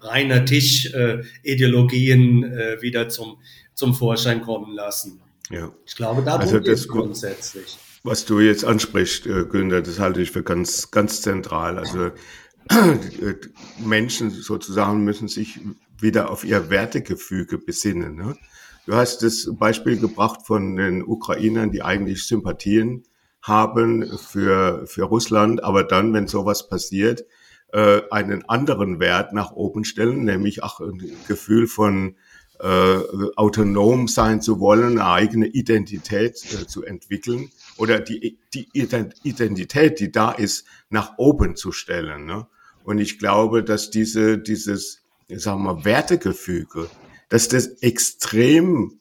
reiner 0.01 0.45
Tisch-Ideologien 0.45 2.45
äh, 2.45 2.75
äh, 2.75 2.83
wieder 2.83 3.09
zum, 3.09 3.39
zum 3.75 3.95
Vorschein 3.95 4.43
kommen 4.43 4.75
lassen? 4.75 5.21
Ja. 5.51 5.73
Ich 5.87 5.97
glaube, 5.97 6.23
da 6.23 6.37
also 6.37 6.61
das 6.61 6.87
grundsätzlich. 6.89 7.79
Was 8.07 8.25
du 8.25 8.39
jetzt 8.39 8.65
ansprichst, 8.65 9.27
äh, 9.27 9.47
Günther, 9.47 9.83
das 9.83 9.99
halte 9.99 10.23
ich 10.23 10.31
für 10.31 10.45
ganz, 10.45 10.93
ganz 10.93 11.23
zentral. 11.23 11.77
Also 11.77 12.13
Menschen 13.85 14.31
sozusagen 14.31 15.03
müssen 15.03 15.27
sich 15.27 15.59
wieder 15.99 16.31
auf 16.31 16.45
ihr 16.45 16.71
Wertegefüge 16.71 17.59
besinnen. 17.59 18.15
Ne? 18.15 18.37
Du 18.87 18.95
hast 18.95 19.25
das 19.25 19.51
Beispiel 19.59 19.99
gebracht 19.99 20.47
von 20.47 20.77
den 20.77 21.03
Ukrainern, 21.03 21.73
die 21.73 21.83
eigentlich 21.83 22.29
Sympathien 22.29 23.03
haben 23.43 24.07
für, 24.17 24.87
für 24.87 25.03
Russland, 25.03 25.65
aber 25.65 25.83
dann, 25.83 26.15
wenn 26.15 26.29
sowas 26.29 26.69
passiert, 26.69 27.25
äh, 27.73 28.03
einen 28.13 28.49
anderen 28.49 29.01
Wert 29.01 29.33
nach 29.33 29.51
oben 29.51 29.85
stellen, 29.85 30.23
nämlich 30.23 30.63
auch 30.63 30.79
ein 30.79 31.03
Gefühl 31.27 31.67
von 31.67 32.15
äh, 32.61 32.99
autonom 33.35 34.07
sein 34.07 34.41
zu 34.41 34.61
wollen, 34.61 35.01
eine 35.01 35.07
eigene 35.07 35.47
Identität 35.49 36.37
äh, 36.55 36.69
zu 36.69 36.85
entwickeln 36.85 37.51
oder 37.79 38.01
die, 38.01 38.39
die 38.55 38.69
Identität, 38.73 40.01
die 40.01 40.11
da 40.11 40.33
ist, 40.33 40.67
nach 40.89 41.19
oben 41.19 41.57
zu 41.57 41.73
stellen. 41.73 42.27
Ne? 42.27 42.47
Und 42.85 42.99
ich 42.99 43.19
glaube, 43.19 43.63
dass 43.63 43.91
diese, 43.91 44.39
dieses, 44.39 45.03
sagen 45.29 45.63
wir 45.63 45.75
mal, 45.75 45.85
Wertegefüge, 45.85 46.89
dass 47.29 47.49
das 47.49 47.67
extrem 47.83 49.01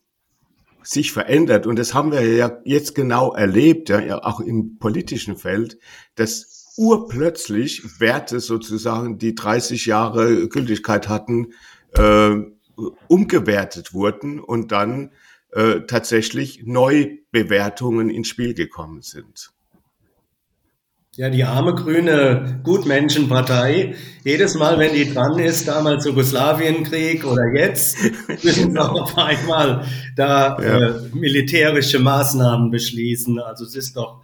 sich 0.83 1.11
verändert. 1.11 1.67
Und 1.67 1.77
das 1.77 1.93
haben 1.93 2.11
wir 2.11 2.21
ja 2.21 2.59
jetzt 2.63 2.95
genau 2.95 3.33
erlebt, 3.33 3.89
ja, 3.89 4.23
auch 4.23 4.39
im 4.39 4.77
politischen 4.77 5.35
Feld, 5.35 5.79
dass 6.15 6.73
urplötzlich 6.77 7.99
Werte 7.99 8.39
sozusagen, 8.39 9.17
die 9.17 9.35
30 9.35 9.85
Jahre 9.85 10.47
Gültigkeit 10.47 11.09
hatten, 11.09 11.53
äh, 11.93 12.35
umgewertet 13.07 13.93
wurden 13.93 14.39
und 14.39 14.71
dann 14.71 15.11
äh, 15.55 15.81
tatsächlich 15.87 16.63
Neubewertungen 16.65 18.09
ins 18.09 18.27
Spiel 18.27 18.53
gekommen 18.53 19.01
sind. 19.01 19.51
Ja, 21.17 21.29
die 21.29 21.45
arme 21.45 21.73
grüne 21.73 22.59
Gutmenschenpartei, 22.63 23.95
jedes 24.25 24.55
Mal, 24.55 24.77
wenn 24.79 24.93
die 24.93 25.13
dran 25.13 25.39
ist, 25.39 25.65
damals 25.67 26.05
Jugoslawienkrieg 26.05 27.25
oder 27.25 27.53
jetzt, 27.55 27.97
müssen 28.43 28.73
sie 28.73 28.79
auf 28.79 29.17
einmal 29.17 29.87
da 30.17 30.57
ja. 30.61 30.79
äh, 30.89 31.01
militärische 31.13 31.99
Maßnahmen 31.99 32.69
beschließen. 32.69 33.39
Also 33.39 33.63
es 33.63 33.75
ist 33.75 33.95
doch 33.95 34.23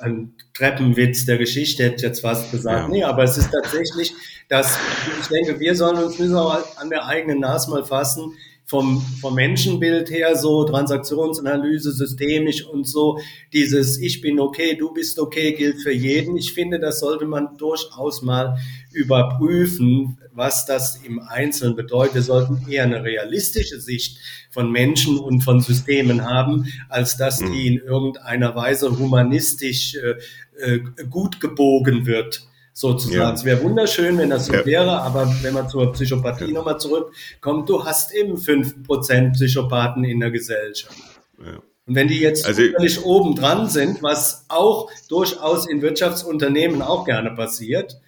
ein 0.00 0.34
Treppenwitz 0.54 1.26
der 1.26 1.38
Geschichte, 1.38 1.82
hätte 1.82 1.96
ich 1.96 2.02
jetzt 2.02 2.20
fast 2.20 2.52
gesagt. 2.52 2.82
Ja. 2.82 2.88
Nee, 2.88 3.02
aber 3.02 3.24
es 3.24 3.36
ist 3.36 3.50
tatsächlich 3.50 4.14
dass 4.48 4.78
ich 5.20 5.28
denke, 5.28 5.60
wir 5.60 5.74
sollen 5.74 6.02
uns 6.02 6.18
müssen 6.18 6.34
auch 6.34 6.58
an 6.76 6.90
der 6.90 7.06
eigenen 7.06 7.40
Nase 7.40 7.70
mal 7.70 7.84
fassen, 7.84 8.32
vom, 8.68 9.00
vom 9.20 9.34
Menschenbild 9.34 10.10
her, 10.10 10.36
so 10.36 10.64
Transaktionsanalyse, 10.64 11.90
systemisch 11.90 12.64
und 12.66 12.86
so, 12.86 13.18
dieses 13.52 13.98
Ich 13.98 14.20
bin 14.20 14.38
okay, 14.38 14.76
du 14.76 14.92
bist 14.92 15.18
okay, 15.18 15.52
gilt 15.54 15.80
für 15.80 15.92
jeden. 15.92 16.36
Ich 16.36 16.52
finde, 16.52 16.78
das 16.78 17.00
sollte 17.00 17.24
man 17.24 17.56
durchaus 17.56 18.20
mal 18.20 18.58
überprüfen, 18.92 20.18
was 20.32 20.66
das 20.66 20.96
im 21.02 21.18
Einzelnen 21.18 21.76
bedeutet. 21.76 22.16
Wir 22.16 22.22
sollten 22.22 22.66
eher 22.68 22.84
eine 22.84 23.02
realistische 23.02 23.80
Sicht 23.80 24.18
von 24.50 24.70
Menschen 24.70 25.18
und 25.18 25.40
von 25.40 25.60
Systemen 25.60 26.26
haben, 26.26 26.66
als 26.90 27.16
dass 27.16 27.38
die 27.38 27.68
in 27.68 27.78
irgendeiner 27.78 28.54
Weise 28.54 28.96
humanistisch 28.98 29.96
äh, 29.96 30.16
äh 30.62 30.80
gut 31.08 31.40
gebogen 31.40 32.04
wird 32.04 32.46
sozusagen. 32.78 33.18
Ja. 33.18 33.32
Es 33.32 33.44
wäre 33.44 33.60
wunderschön, 33.62 34.18
wenn 34.18 34.30
das 34.30 34.46
so 34.46 34.54
ja. 34.54 34.64
wäre, 34.64 35.02
aber 35.02 35.26
wenn 35.42 35.52
man 35.52 35.68
zur 35.68 35.92
Psychopathie 35.92 36.44
ja. 36.44 36.52
nochmal 36.52 36.78
zurückkommt, 36.78 37.68
du 37.68 37.84
hast 37.84 38.12
eben 38.12 38.38
fünf 38.38 38.84
Prozent 38.84 39.32
Psychopathen 39.32 40.04
in 40.04 40.20
der 40.20 40.30
Gesellschaft. 40.30 40.96
Ja. 41.44 41.58
Und 41.86 41.94
wenn 41.94 42.06
die 42.06 42.20
jetzt 42.20 42.46
also, 42.46 42.62
völlig 42.62 43.04
oben 43.04 43.34
dran 43.34 43.68
sind, 43.68 44.00
was 44.02 44.44
auch 44.48 44.90
durchaus 45.08 45.66
in 45.66 45.82
Wirtschaftsunternehmen 45.82 46.82
auch 46.82 47.04
gerne 47.04 47.32
passiert. 47.32 48.00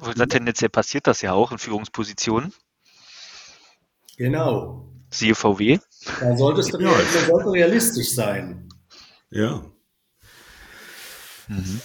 Oder 0.00 0.26
tendenziell 0.26 0.70
passiert 0.70 1.06
das 1.06 1.22
ja 1.22 1.32
auch 1.32 1.52
in 1.52 1.58
Führungspositionen. 1.58 2.52
Genau. 4.16 4.88
Siehe 5.10 5.34
VW. 5.36 5.78
Da 6.20 6.36
solltest 6.36 6.74
du 6.74 6.80
ja. 6.80 6.90
sollte 7.28 7.52
realistisch 7.52 8.14
sein. 8.14 8.68
Ja. 9.30 9.62
Mhm. 11.46 11.80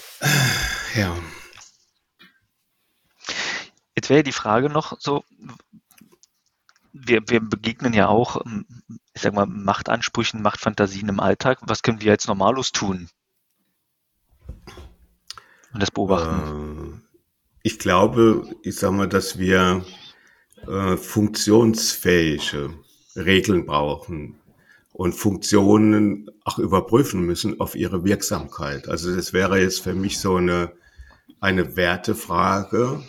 Ja. 0.95 1.15
Jetzt 4.03 4.09
wäre 4.09 4.23
die 4.23 4.33
Frage 4.33 4.69
noch 4.69 4.99
so, 4.99 5.23
wir, 6.91 7.21
wir 7.25 7.39
begegnen 7.39 7.93
ja 7.93 8.09
auch, 8.09 8.45
ähm, 8.45 8.65
ich 9.13 9.21
sag 9.21 9.33
mal, 9.33 9.45
Machtansprüchen, 9.45 10.41
Machtfantasien 10.41 11.07
im 11.07 11.21
Alltag. 11.21 11.59
Was 11.61 11.83
können 11.83 12.01
wir 12.01 12.11
jetzt 12.11 12.27
normalos 12.27 12.73
tun? 12.73 13.07
Und 15.73 15.81
das 15.81 15.89
beobachten. 15.89 17.01
Äh, 17.01 17.19
ich 17.63 17.79
glaube, 17.79 18.45
ich 18.61 18.75
sag 18.75 18.91
mal, 18.91 19.07
dass 19.07 19.37
wir 19.37 19.85
äh, 20.67 20.97
funktionsfähige 20.97 22.73
Regeln 23.15 23.65
brauchen. 23.65 24.37
und 24.91 25.13
Funktionen 25.13 26.29
auch 26.43 26.59
überprüfen 26.59 27.21
müssen 27.21 27.61
auf 27.61 27.73
ihre 27.75 28.03
Wirksamkeit. 28.03 28.89
Also 28.89 29.15
das 29.15 29.31
wäre 29.31 29.61
jetzt 29.61 29.79
für 29.79 29.93
mich 29.93 30.19
so 30.19 30.35
eine, 30.35 30.73
eine 31.39 31.77
Wertefrage, 31.77 33.01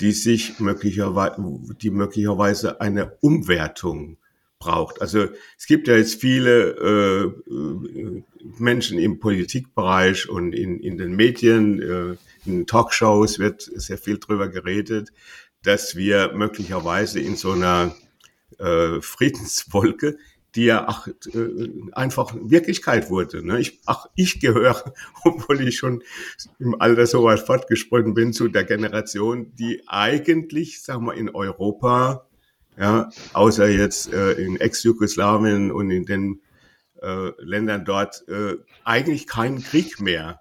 die 0.00 0.12
sich 0.12 0.58
möglicherweise, 0.60 1.36
die 1.80 1.90
möglicherweise 1.90 2.80
eine 2.80 3.16
Umwertung 3.20 4.18
braucht. 4.58 5.00
Also 5.00 5.28
es 5.58 5.66
gibt 5.66 5.88
ja 5.88 5.96
jetzt 5.96 6.20
viele 6.20 7.34
äh, 7.48 8.22
Menschen 8.58 8.98
im 8.98 9.20
Politikbereich 9.20 10.28
und 10.28 10.52
in, 10.52 10.80
in 10.80 10.96
den 10.96 11.14
Medien, 11.14 11.80
äh, 11.82 12.16
in 12.46 12.66
Talkshows 12.66 13.38
wird 13.38 13.62
sehr 13.62 13.98
viel 13.98 14.18
drüber 14.18 14.48
geredet, 14.48 15.12
dass 15.62 15.96
wir 15.96 16.32
möglicherweise 16.32 17.20
in 17.20 17.36
so 17.36 17.52
einer 17.52 17.94
äh, 18.58 19.00
Friedenswolke 19.00 20.16
die 20.56 20.64
ja 20.64 20.86
ach, 20.88 21.06
äh, 21.06 21.70
einfach 21.92 22.34
Wirklichkeit 22.40 23.10
wurde. 23.10 23.46
Ne? 23.46 23.60
Ich, 23.60 23.80
ach, 23.86 24.06
ich 24.14 24.40
gehöre, 24.40 24.92
obwohl 25.24 25.60
ich 25.60 25.76
schon 25.76 26.02
im 26.58 26.80
Alter 26.80 27.06
so 27.06 27.22
weit 27.24 27.40
fortgesprungen 27.40 28.14
bin, 28.14 28.32
zu 28.32 28.48
der 28.48 28.64
Generation, 28.64 29.54
die 29.54 29.82
eigentlich, 29.86 30.82
sagen 30.82 31.04
wir, 31.06 31.14
in 31.14 31.28
Europa, 31.28 32.26
ja, 32.78 33.10
außer 33.32 33.68
jetzt 33.68 34.12
äh, 34.12 34.32
in 34.32 34.56
Ex-Jugoslawien 34.56 35.70
und 35.70 35.90
in 35.90 36.04
den 36.04 36.40
äh, 37.00 37.30
Ländern 37.38 37.84
dort, 37.84 38.26
äh, 38.28 38.56
eigentlich 38.84 39.26
keinen 39.26 39.62
Krieg 39.62 40.00
mehr 40.00 40.40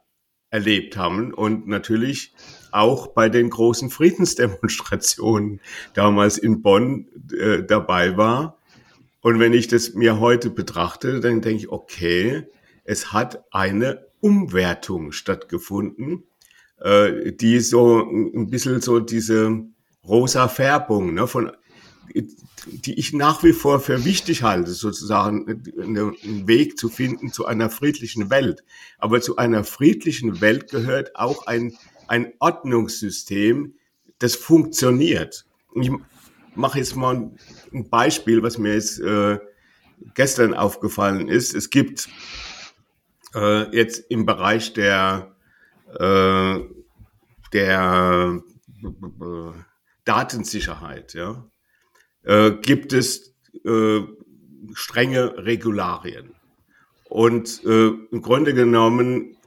erlebt 0.50 0.96
haben 0.96 1.34
und 1.34 1.68
natürlich 1.68 2.34
auch 2.72 3.08
bei 3.08 3.30
den 3.30 3.50
großen 3.50 3.90
Friedensdemonstrationen 3.90 5.60
damals 5.94 6.38
in 6.38 6.62
Bonn 6.62 7.08
äh, 7.38 7.64
dabei 7.64 8.16
war 8.18 8.58
und 9.26 9.40
wenn 9.40 9.54
ich 9.54 9.68
das 9.68 9.96
mir 9.96 10.20
heute 10.20 10.52
betrachte, 10.52 11.20
dann 11.20 11.42
denke 11.42 11.64
ich, 11.64 11.70
okay, 11.70 12.44
es 12.84 13.12
hat 13.12 13.44
eine 13.50 14.06
Umwertung 14.20 15.14
stattgefunden, 15.14 16.26
äh, 16.80 17.32
die 17.32 17.60
so 17.60 18.08
ein 18.08 18.52
bisschen 18.52 18.82
so 18.82 19.00
diese 19.00 19.66
rosa 20.08 20.48
Färbung, 20.48 21.16
ne, 21.16 21.26
von, 21.26 21.52
die 22.14 22.94
ich 23.00 23.14
nach 23.14 23.42
wie 23.44 23.54
vor 23.54 23.80
für 23.80 24.06
wichtig 24.06 24.44
halte, 24.44 24.74
sozusagen 24.74 25.64
einen 25.76 26.48
Weg 26.48 26.78
zu 26.78 26.88
finden 26.88 27.32
zu 27.32 27.48
einer 27.48 27.72
friedlichen 27.72 28.30
Welt. 28.30 28.64
Aber 29.00 29.22
zu 29.22 29.38
einer 29.38 29.64
friedlichen 29.64 30.40
Welt 30.40 30.70
gehört 30.70 31.16
auch 31.16 31.48
ein, 31.48 31.76
ein 32.08 32.32
Ordnungssystem, 32.38 33.74
das 34.20 34.36
funktioniert. 34.36 35.48
Ich 35.74 35.90
mache 36.56 36.80
jetzt 36.80 36.96
mal 36.96 37.32
ein 37.74 37.90
Beispiel, 37.90 38.44
was 38.44 38.58
mir 38.58 38.74
jetzt 38.74 39.00
äh, 39.00 39.40
gestern 40.14 40.54
aufgefallen 40.54 41.28
ist. 41.28 41.54
Es 41.54 41.70
gibt 41.70 42.08
äh, 43.34 43.76
jetzt 43.76 44.06
im 44.10 44.26
Bereich 44.26 44.74
der, 44.74 45.36
äh, 46.00 46.60
der 47.54 48.42
äh, 48.84 49.52
Datensicherheit, 50.04 51.14
ja, 51.14 51.46
äh, 52.24 52.52
gibt 52.52 52.94
es 52.94 53.36
äh, 53.66 54.02
strenge 54.74 55.38
Regularien. 55.38 56.36
Und 57.10 57.64
äh, 57.64 57.88
im 57.88 58.22
Grunde 58.22 58.54
genommen 58.54 59.38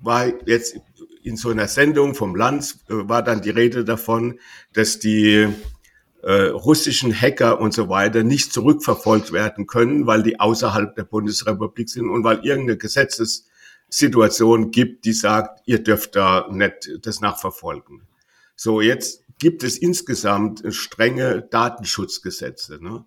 war 0.00 0.26
jetzt 0.46 0.76
in 1.22 1.36
so 1.36 1.50
einer 1.50 1.68
Sendung 1.68 2.14
vom 2.14 2.34
Land 2.34 2.76
äh, 2.88 3.08
war 3.08 3.22
dann 3.22 3.42
die 3.42 3.50
Rede 3.50 3.84
davon, 3.84 4.38
dass 4.72 4.98
die 4.98 5.48
äh, 6.22 6.48
russischen 6.48 7.12
Hacker 7.12 7.60
und 7.60 7.74
so 7.74 7.88
weiter 7.88 8.22
nicht 8.22 8.52
zurückverfolgt 8.52 9.32
werden 9.32 9.66
können, 9.66 10.06
weil 10.06 10.22
die 10.22 10.38
außerhalb 10.38 10.94
der 10.94 11.04
Bundesrepublik 11.04 11.90
sind 11.90 12.08
und 12.08 12.22
weil 12.24 12.44
irgendeine 12.44 12.78
Gesetzessituation 12.78 14.70
gibt, 14.70 15.04
die 15.04 15.12
sagt, 15.12 15.62
ihr 15.66 15.82
dürft 15.82 16.14
da 16.16 16.48
nicht 16.50 16.90
das 17.02 17.20
nachverfolgen. 17.20 18.02
So, 18.54 18.80
jetzt 18.80 19.24
gibt 19.38 19.64
es 19.64 19.76
insgesamt 19.76 20.62
strenge 20.72 21.42
Datenschutzgesetze. 21.42 22.78
Ne? 22.80 23.04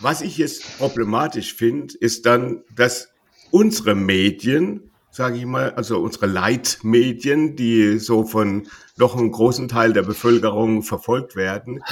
Was 0.00 0.22
ich 0.22 0.38
jetzt 0.38 0.78
problematisch 0.78 1.54
finde, 1.54 1.94
ist 1.98 2.24
dann, 2.24 2.62
dass 2.74 3.10
unsere 3.50 3.94
Medien 3.94 4.90
sage 5.14 5.38
ich 5.38 5.46
mal, 5.46 5.70
also 5.74 6.00
unsere 6.00 6.26
Leitmedien, 6.26 7.54
die 7.54 8.00
so 8.00 8.24
von 8.24 8.66
noch 8.96 9.16
einem 9.16 9.30
großen 9.30 9.68
Teil 9.68 9.92
der 9.92 10.02
Bevölkerung 10.02 10.82
verfolgt 10.82 11.36
werden, 11.36 11.84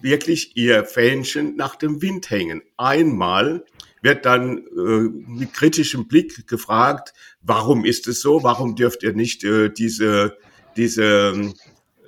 wirklich 0.00 0.56
ihr 0.56 0.86
Fähnchen 0.86 1.56
nach 1.56 1.76
dem 1.76 2.00
Wind 2.00 2.30
hängen. 2.30 2.62
Einmal 2.78 3.66
wird 4.00 4.24
dann 4.24 4.58
äh, 4.58 5.08
mit 5.28 5.52
kritischem 5.52 6.08
Blick 6.08 6.48
gefragt, 6.48 7.12
warum 7.42 7.84
ist 7.84 8.08
es 8.08 8.22
so? 8.22 8.42
Warum 8.42 8.74
dürft 8.74 9.02
ihr 9.02 9.12
nicht 9.12 9.44
äh, 9.44 9.68
diese, 9.68 10.38
diese 10.78 11.02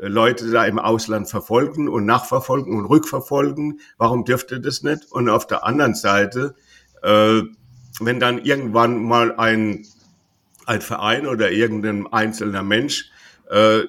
äh, 0.01 0.09
Leute 0.09 0.51
da 0.51 0.65
im 0.65 0.79
Ausland 0.79 1.29
verfolgen 1.29 1.89
und 1.89 2.07
nachverfolgen 2.07 2.75
und 2.75 2.87
rückverfolgen? 2.87 3.81
Warum 3.99 4.25
dürft 4.25 4.51
ihr 4.53 4.61
das 4.61 4.83
nicht? 4.83 5.13
Und 5.13 5.29
auf 5.29 5.47
der 5.47 5.67
anderen 5.67 5.95
Seite, 5.95 6.55
äh, 7.03 7.43
wenn 8.01 8.19
dann 8.19 8.39
irgendwann 8.39 9.03
mal 9.03 9.37
ein 9.37 9.85
ein 10.69 10.83
Verein 10.83 11.27
oder 11.27 11.51
irgendein 11.51 12.07
einzelner 12.07 12.63
Mensch 12.63 13.11
äh, 13.51 13.81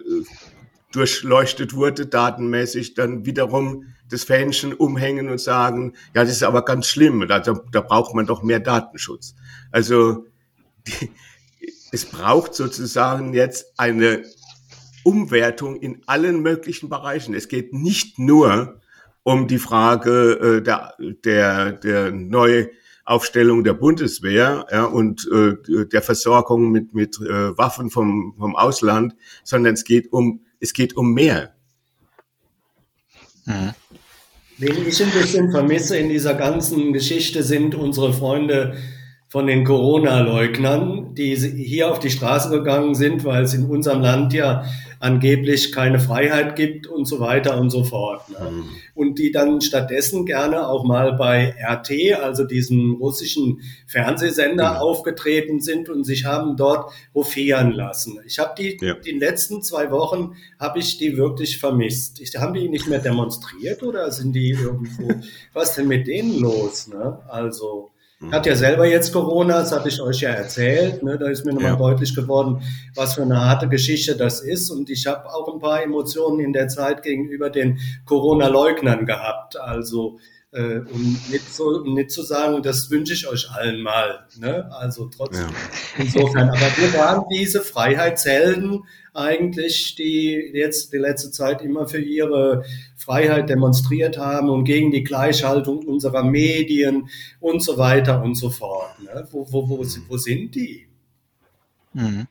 durchleuchtet 0.92 1.76
wurde, 1.76 2.08
datenmäßig, 2.08 2.94
dann 2.94 3.26
wiederum 3.26 3.94
das 4.10 4.24
Fähnchen 4.24 4.74
umhängen 4.74 5.30
und 5.30 5.39
sagen, 5.39 5.94
ja, 6.15 6.24
das 6.24 6.32
ist 6.32 6.44
aber 6.44 6.65
ganz 6.65 6.88
schlimm, 6.88 7.28
da, 7.28 7.39
da 7.39 7.82
braucht 7.82 8.15
man 8.15 8.26
doch 8.26 8.42
mehr 8.42 8.60
Datenschutz. 8.60 9.36
Also 9.72 10.26
die, 10.88 11.12
es 11.92 12.06
braucht 12.06 12.56
sozusagen 12.56 13.34
jetzt 13.34 13.74
eine 13.78 14.24
Umwertung 15.04 15.76
in 15.76 16.02
allen 16.06 16.42
möglichen 16.42 16.89
Bereichen. 16.89 17.34
Es 17.34 17.48
geht 17.48 17.74
nicht 17.74 18.20
nur 18.20 18.80
um 19.24 19.48
die 19.48 19.60
Frage 19.60 20.58
äh, 20.58 20.62
der, 20.62 20.94
der, 21.00 21.74
der 21.74 22.12
neu 22.12 22.68
Aufstellung 23.10 23.63
der 23.63 23.74
Bundeswehr 23.74 24.67
ja, 24.72 24.86
und 24.86 25.28
äh, 25.32 25.86
der 25.88 26.02
Versorgung 26.02 26.72
mit, 26.72 26.93
mit 26.93 27.19
äh, 27.22 27.58
Waffen 27.58 27.89
vom, 27.89 28.36
vom 28.38 28.56
Ausland, 28.56 29.15
sondern 29.43 29.74
es 29.74 29.84
geht 29.84 30.13
um, 30.13 30.41
es 30.60 30.74
geht 30.74 30.95
um 30.95 31.13
mehr. 31.13 31.56
Mhm. 33.45 33.72
Wen 34.60 34.88
ich 34.88 35.02
ein 35.02 35.12
bisschen 35.12 35.52
vermisse 35.52 35.98
in 35.98 36.10
dieser 36.10 36.36
ganzen 36.36 36.93
Geschichte 36.93 37.43
sind 37.43 37.76
unsere 37.76 38.13
Freunde 38.13 38.76
von 39.30 39.46
den 39.46 39.63
Corona-Leugnern, 39.63 41.13
die 41.13 41.36
hier 41.36 41.92
auf 41.92 42.00
die 42.00 42.10
Straße 42.10 42.50
gegangen 42.50 42.96
sind, 42.96 43.24
weil 43.24 43.44
es 43.44 43.54
in 43.54 43.65
unserem 43.65 44.02
Land 44.02 44.34
ja 44.34 44.65
angeblich 45.00 45.72
keine 45.72 46.00
Freiheit 46.00 46.56
gibt 46.56 46.88
und 46.88 47.06
so 47.06 47.20
weiter 47.20 47.60
und 47.60 47.70
so 47.70 47.84
fort. 47.84 48.28
Ne? 48.30 48.50
Mhm. 48.50 48.65
Und 48.96 49.20
die 49.20 49.32
dann 49.32 49.62
stattdessen 49.62 50.26
gerne 50.26 50.68
auch 50.68 50.84
mal 50.84 51.13
bei 51.13 51.54
RT, 51.63 52.20
also 52.20 52.44
diesem 52.44 52.96
russischen 52.96 53.62
Fernsehsender, 53.86 54.72
mhm. 54.72 54.78
aufgetreten 54.78 55.62
sind 55.62 55.89
und 55.89 56.06
sich 56.06 56.26
haben 56.26 56.58
dort 56.58 56.92
hofieren 57.13 57.72
lassen. 57.72 58.20
Ich 58.26 58.39
habe 58.39 58.56
die, 58.58 58.80
ja. 58.82 58.96
die 58.96 59.12
letzten 59.12 59.62
zwei 59.62 59.92
Wochen, 59.92 60.38
habe 60.60 60.80
ich 60.80 60.98
die 60.98 61.18
wirklich 61.18 61.60
vermisst. 61.60 62.20
Ich, 62.20 62.36
haben 62.36 62.56
die 62.56 62.68
nicht 62.68 62.88
mehr 62.88 63.00
demonstriert 63.00 63.84
oder 63.84 64.12
sind 64.12 64.34
die 64.34 64.50
irgendwo, 64.50 65.08
was 65.54 65.76
denn 65.76 65.88
mit 65.88 66.08
denen 66.08 66.39
los? 66.39 66.88
Ne? 66.88 67.20
Also, 67.30 67.92
hat 68.32 68.45
ja 68.45 68.55
selber 68.55 68.86
jetzt 68.86 69.13
Corona, 69.13 69.62
das 69.62 69.71
hatte 69.71 69.88
ich 69.88 70.01
euch 70.01 70.19
ja 70.19 70.32
erzählt. 70.32 71.03
Ne? 71.03 71.17
Da 71.17 71.27
ist 71.29 71.45
mir 71.45 71.53
nochmal 71.53 71.71
ja. 71.71 71.77
deutlich 71.77 72.13
geworden, 72.13 72.62
was 72.93 73.15
für 73.15 73.21
eine 73.21 73.39
harte 73.39 73.69
Geschichte 73.69 74.17
das 74.17 74.41
ist. 74.41 74.69
Und 74.69 74.89
ich 74.89 75.08
habe 75.08 75.25
auch 75.29 75.53
ein 75.53 75.60
paar 75.60 75.82
Emotionen 75.82 76.41
in 76.41 76.51
der 76.51 76.67
Zeit 76.67 77.01
gegenüber 77.01 77.49
den 77.49 77.79
Corona-Leugnern 78.05 79.05
gehabt. 79.05 79.58
Also 79.58 80.19
äh, 80.51 80.79
und 80.79 81.29
nicht, 81.29 81.53
so, 81.53 81.84
nicht 81.86 82.12
zu 82.12 82.23
sagen, 82.23 82.62
das 82.62 82.89
wünsche 82.91 83.13
ich 83.13 83.27
euch 83.27 83.49
allen 83.51 83.82
mal. 83.82 84.25
Ne? 84.38 84.69
Also 84.71 85.05
trotzdem. 85.05 85.47
Ja. 85.47 86.03
Insofern. 86.03 86.49
Aber 86.49 86.60
wir 86.60 86.93
waren 86.95 87.25
diese 87.32 87.62
Freiheitshelden 87.62 88.84
eigentlich, 89.13 89.95
die 89.95 90.51
jetzt 90.53 90.91
die 90.91 90.97
letzte 90.97 91.32
Zeit 91.32 91.62
immer 91.62 91.88
für 91.88 92.01
ihre 92.01 92.63
Freiheit 93.10 93.50
demonstriert 93.50 94.19
haben 94.19 94.52
und 94.52 94.65
gegen 94.65 94.91
die 94.91 95.04
Gleichhaltung 95.04 95.80
unserer 95.80 96.24
Medien 96.24 97.10
und 97.39 97.63
so 97.63 97.80
weiter 97.80 98.22
und 98.22 98.36
so 98.36 98.52
fort. 98.52 99.02
Ne? 99.02 99.28
Wo, 99.32 99.52
wo, 99.52 99.67
wo, 99.67 99.80
wo 99.80 100.17
sind 100.17 100.54
die? 100.54 100.88
Mhm. 101.93 102.28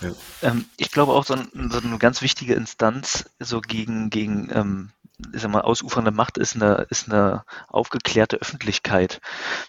Ja. 0.00 0.12
Ähm, 0.42 0.66
ich 0.76 0.92
glaube 0.92 1.12
auch 1.12 1.24
so, 1.24 1.34
ein, 1.34 1.48
so, 1.72 1.80
eine 1.80 1.98
ganz 1.98 2.22
wichtige 2.22 2.54
Instanz 2.54 3.28
so 3.40 3.60
gegen, 3.60 4.08
gegen 4.10 4.48
ähm, 4.52 4.90
ich 5.34 5.40
sag 5.40 5.50
mal, 5.50 5.62
ausufernde 5.62 6.10
Macht 6.10 6.36
ist 6.36 6.56
eine, 6.56 6.86
ist 6.90 7.10
eine 7.10 7.44
aufgeklärte 7.68 8.36
Öffentlichkeit. 8.36 9.20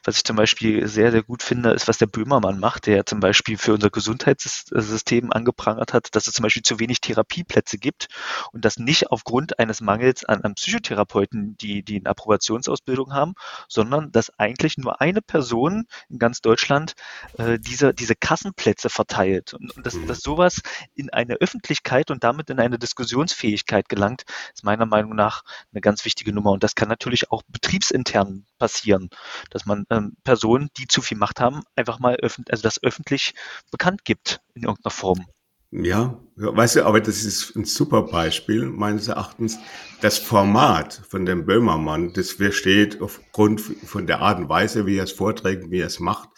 Was 0.04 0.18
ich 0.18 0.26
zum 0.26 0.36
Beispiel 0.36 0.88
sehr, 0.88 1.12
sehr 1.12 1.24
gut 1.24 1.42
finde, 1.42 1.72
ist, 1.72 1.88
was 1.88 1.98
der 1.98 2.08
Böhmermann 2.08 2.60
macht, 2.60 2.86
der 2.86 3.06
zum 3.06 3.22
Beispiel 3.22 3.58
für 3.58 3.74
unser 3.74 3.90
Gesundheitssystem 3.90 5.32
angeprangert 5.32 5.94
hat, 5.94 6.10
dass 6.16 6.28
es 6.28 6.34
zum 6.34 6.44
Beispiel 6.44 6.64
zu 6.64 6.80
wenig 6.80 7.00
Therapieplätze 7.00 7.78
gibt 7.78 8.08
und 8.52 8.66
das 8.66 8.78
nicht 8.78 9.10
aufgrund 9.10 9.58
eines 9.58 9.80
Mangels 9.80 10.26
an, 10.26 10.42
an 10.42 10.56
Psychotherapeuten, 10.56 11.56
die, 11.58 11.82
die 11.82 11.98
eine 11.98 12.10
Approbationsausbildung 12.10 13.14
haben, 13.14 13.34
sondern 13.70 14.12
dass 14.12 14.38
eigentlich 14.38 14.78
nur 14.78 15.00
eine 15.00 15.22
Person 15.22 15.86
in 16.10 16.20
ganz 16.20 16.42
Deutschland 16.42 16.94
äh, 17.38 17.58
diese, 17.58 17.94
diese 17.94 18.16
Kassenplätze 18.16 18.90
verteilt. 18.90 19.54
Und, 19.54 19.78
und 19.78 19.86
dass, 19.86 19.94
mhm. 19.94 20.08
dass 20.08 20.20
sowas 20.20 20.62
in 20.94 21.10
eine 21.10 21.36
Öffentlichkeit 21.36 22.12
und 22.12 22.26
damit 22.26 22.50
in 22.50 22.60
eine 22.60 22.78
Diskussionsfähigkeit 22.78 23.88
gelangt, 23.88 24.24
ist 24.54 24.66
meiner 24.66 24.86
Meinung 24.86 25.16
nach 25.16 25.37
eine 25.72 25.82
ganz 25.82 26.06
wichtige 26.06 26.34
Nummer. 26.34 26.52
Und 26.52 26.64
das 26.64 26.76
kann 26.76 26.90
natürlich 26.90 27.32
auch 27.32 27.44
betriebsintern 27.48 28.46
passieren, 28.60 29.10
dass 29.50 29.66
man 29.66 29.86
ähm, 29.90 30.16
Personen, 30.24 30.70
die 30.78 30.88
zu 30.88 31.02
viel 31.02 31.18
Macht 31.18 31.40
haben, 31.40 31.64
einfach 31.76 32.00
mal 32.00 32.16
öffentlich, 32.16 32.52
also 32.52 32.64
das 32.64 32.82
öffentlich 32.84 33.34
bekannt 33.72 34.06
gibt 34.06 34.42
in 34.54 34.64
irgendeiner 34.64 34.92
Form. 34.92 35.26
Ja, 35.72 36.18
weißt 36.38 36.78
du, 36.78 36.86
aber 36.86 37.02
das 37.02 37.26
ist 37.26 37.56
ein 37.58 37.66
super 37.66 38.04
Beispiel 38.04 38.68
meines 38.68 39.10
Erachtens. 39.10 39.60
Das 40.00 40.18
Format 40.18 41.02
von 41.10 41.26
dem 41.26 41.46
Böhmermann, 41.46 42.14
das 42.14 42.32
versteht 42.34 43.02
aufgrund 43.02 43.60
von 43.60 44.08
der 44.08 44.22
Art 44.22 44.40
und 44.40 44.48
Weise, 44.48 44.86
wie 44.86 44.98
er 44.98 45.04
es 45.04 45.12
vorträgt, 45.12 45.70
wie 45.70 45.82
er 45.82 45.88
es 45.88 46.00
macht, 46.00 46.30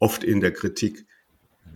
oft 0.00 0.24
in 0.24 0.40
der 0.40 0.52
Kritik. 0.52 1.06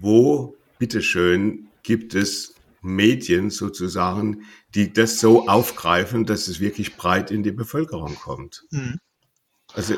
Wo, 0.00 0.56
bitteschön, 0.78 1.68
gibt 1.84 2.14
es 2.14 2.56
Medien 2.80 3.50
sozusagen, 3.50 4.44
die 4.74 4.92
das 4.92 5.20
so 5.20 5.48
aufgreifen, 5.48 6.24
dass 6.24 6.48
es 6.48 6.60
wirklich 6.60 6.96
breit 6.96 7.30
in 7.30 7.42
die 7.42 7.52
Bevölkerung 7.52 8.14
kommt. 8.14 8.64
Mhm. 8.70 8.98
Also, 9.74 9.96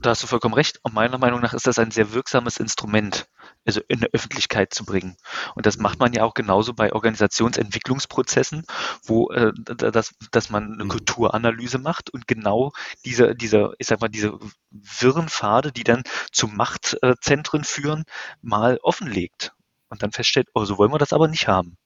da 0.00 0.10
hast 0.10 0.22
du 0.22 0.26
vollkommen 0.26 0.54
recht. 0.54 0.80
Und 0.82 0.94
meiner 0.94 1.18
Meinung 1.18 1.40
nach 1.40 1.52
ist 1.52 1.66
das 1.66 1.78
ein 1.78 1.90
sehr 1.90 2.12
wirksames 2.12 2.56
Instrument, 2.56 3.28
also 3.64 3.80
in 3.88 4.00
der 4.00 4.10
Öffentlichkeit 4.12 4.74
zu 4.74 4.84
bringen. 4.84 5.16
Und 5.54 5.66
das 5.66 5.78
macht 5.78 6.00
man 6.00 6.12
ja 6.12 6.24
auch 6.24 6.34
genauso 6.34 6.74
bei 6.74 6.92
Organisationsentwicklungsprozessen, 6.92 8.64
wo 9.04 9.30
äh, 9.30 9.52
das, 9.64 10.14
dass 10.32 10.50
man 10.50 10.72
eine 10.72 10.84
mhm. 10.84 10.88
Kulturanalyse 10.88 11.78
macht 11.78 12.10
und 12.10 12.26
genau 12.26 12.72
diese, 13.04 13.34
diese, 13.34 13.72
ich 13.78 13.86
sag 13.86 14.00
mal, 14.00 14.08
diese 14.08 14.38
wirren 14.70 15.28
Pfade, 15.28 15.72
die 15.72 15.84
dann 15.84 16.02
zu 16.32 16.48
Machtzentren 16.48 17.64
führen, 17.64 18.04
mal 18.42 18.78
offenlegt 18.82 19.52
und 19.90 20.02
dann 20.02 20.12
feststellt, 20.12 20.48
oh, 20.54 20.64
so 20.64 20.78
wollen 20.78 20.92
wir 20.92 20.98
das 20.98 21.12
aber 21.12 21.28
nicht 21.28 21.48
haben. 21.48 21.76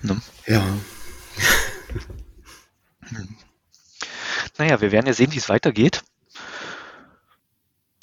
Ne? 0.00 0.20
Ja. 0.46 0.64
hm. 3.00 3.36
Naja, 4.56 4.80
wir 4.80 4.92
werden 4.92 5.06
ja 5.06 5.12
sehen, 5.12 5.32
wie 5.32 5.38
es 5.38 5.48
weitergeht. 5.48 6.02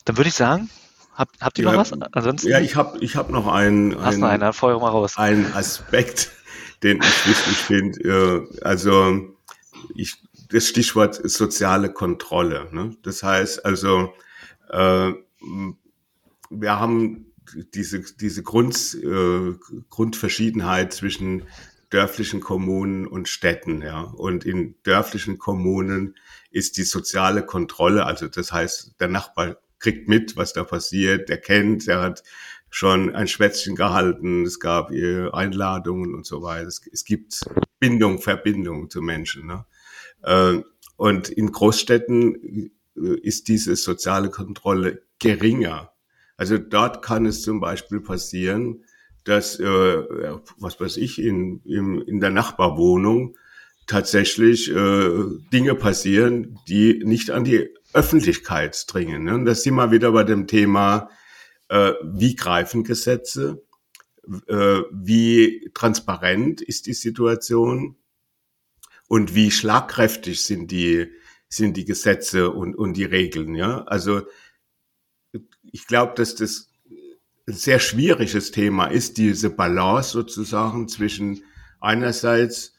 Dann 0.05 0.17
würde 0.17 0.27
ich 0.27 0.35
sagen, 0.35 0.69
habt, 1.13 1.39
habt 1.41 1.57
ihr 1.57 1.65
ja, 1.65 1.71
noch 1.71 1.79
was? 1.79 1.93
Ansonsten? 1.93 2.49
Ja, 2.49 2.59
ich 2.59 2.75
habe 2.75 2.99
ich 2.99 3.15
hab 3.15 3.29
noch 3.29 3.47
einen, 3.47 3.95
Hast 3.97 4.15
einen, 4.15 4.23
einen, 4.23 4.53
Feuer 4.53 4.79
mal 4.79 4.89
raus. 4.89 5.17
einen 5.17 5.53
Aspekt, 5.53 6.31
den 6.83 6.97
ich 7.01 7.27
wichtig 7.27 7.57
finde. 7.57 8.47
Äh, 8.51 8.63
also 8.63 9.35
ich, 9.95 10.17
das 10.49 10.67
Stichwort 10.67 11.17
ist 11.17 11.37
soziale 11.37 11.93
Kontrolle. 11.93 12.67
Ne? 12.71 12.97
Das 13.03 13.23
heißt 13.23 13.63
also, 13.63 14.13
äh, 14.69 15.13
wir 16.49 16.79
haben 16.79 17.30
diese, 17.73 18.01
diese 18.01 18.43
Grund, 18.43 18.97
äh, 19.03 19.53
Grundverschiedenheit 19.89 20.93
zwischen 20.93 21.43
dörflichen 21.89 22.39
Kommunen 22.39 23.05
und 23.05 23.27
Städten, 23.27 23.81
ja. 23.81 24.01
Und 24.01 24.45
in 24.45 24.75
dörflichen 24.83 25.37
Kommunen 25.37 26.15
ist 26.49 26.77
die 26.77 26.83
soziale 26.83 27.45
Kontrolle, 27.45 28.05
also 28.05 28.27
das 28.27 28.51
heißt, 28.51 28.95
der 28.99 29.09
Nachbar 29.09 29.57
kriegt 29.79 30.07
mit, 30.07 30.37
was 30.37 30.53
da 30.53 30.63
passiert, 30.63 31.27
der 31.27 31.37
kennt, 31.37 31.87
er 31.87 32.01
hat 32.01 32.23
schon 32.69 33.13
ein 33.13 33.27
Schwätzchen 33.27 33.75
gehalten, 33.75 34.45
es 34.45 34.59
gab 34.59 34.91
Einladungen 34.91 36.15
und 36.15 36.25
so 36.25 36.41
weiter. 36.41 36.67
Es, 36.67 36.81
es 36.91 37.03
gibt 37.03 37.41
Bindung, 37.79 38.21
Verbindung 38.21 38.89
zu 38.89 39.01
Menschen. 39.01 39.47
Ne? 39.47 39.65
Äh, 40.23 40.61
und 40.95 41.29
in 41.29 41.51
Großstädten 41.51 42.71
äh, 42.95 43.19
ist 43.21 43.49
diese 43.49 43.75
soziale 43.75 44.29
Kontrolle 44.29 45.03
geringer. 45.19 45.90
Also 46.41 46.57
dort 46.57 47.03
kann 47.03 47.27
es 47.27 47.43
zum 47.43 47.59
Beispiel 47.59 47.99
passieren, 47.99 48.83
dass, 49.25 49.59
äh, 49.59 49.65
was 50.57 50.79
weiß 50.79 50.97
ich, 50.97 51.21
in, 51.21 51.61
in, 51.65 52.01
in 52.01 52.19
der 52.19 52.31
Nachbarwohnung 52.31 53.37
tatsächlich 53.85 54.67
äh, 54.71 55.09
Dinge 55.53 55.75
passieren, 55.75 56.57
die 56.67 57.03
nicht 57.05 57.29
an 57.29 57.43
die 57.43 57.69
Öffentlichkeit 57.93 58.85
dringen. 58.87 59.25
Ne? 59.25 59.35
Und 59.35 59.45
da 59.45 59.53
sind 59.53 59.75
wir 59.75 59.91
wieder 59.91 60.13
bei 60.13 60.23
dem 60.23 60.47
Thema, 60.47 61.11
äh, 61.69 61.93
wie 62.01 62.35
greifen 62.35 62.83
Gesetze, 62.83 63.61
äh, 64.47 64.79
wie 64.91 65.69
transparent 65.75 66.59
ist 66.59 66.87
die 66.87 66.93
Situation 66.93 67.97
und 69.07 69.35
wie 69.35 69.51
schlagkräftig 69.51 70.43
sind 70.43 70.71
die, 70.71 71.05
sind 71.49 71.77
die 71.77 71.85
Gesetze 71.85 72.49
und, 72.49 72.73
und 72.73 72.97
die 72.97 73.05
Regeln. 73.05 73.53
Ja? 73.53 73.83
Also 73.83 74.23
ich 75.71 75.87
glaube, 75.87 76.13
dass 76.15 76.35
das 76.35 76.67
ein 77.47 77.53
sehr 77.53 77.79
schwieriges 77.79 78.51
Thema 78.51 78.87
ist, 78.87 79.17
diese 79.17 79.49
Balance 79.49 80.11
sozusagen 80.11 80.87
zwischen 80.87 81.43
einerseits 81.79 82.73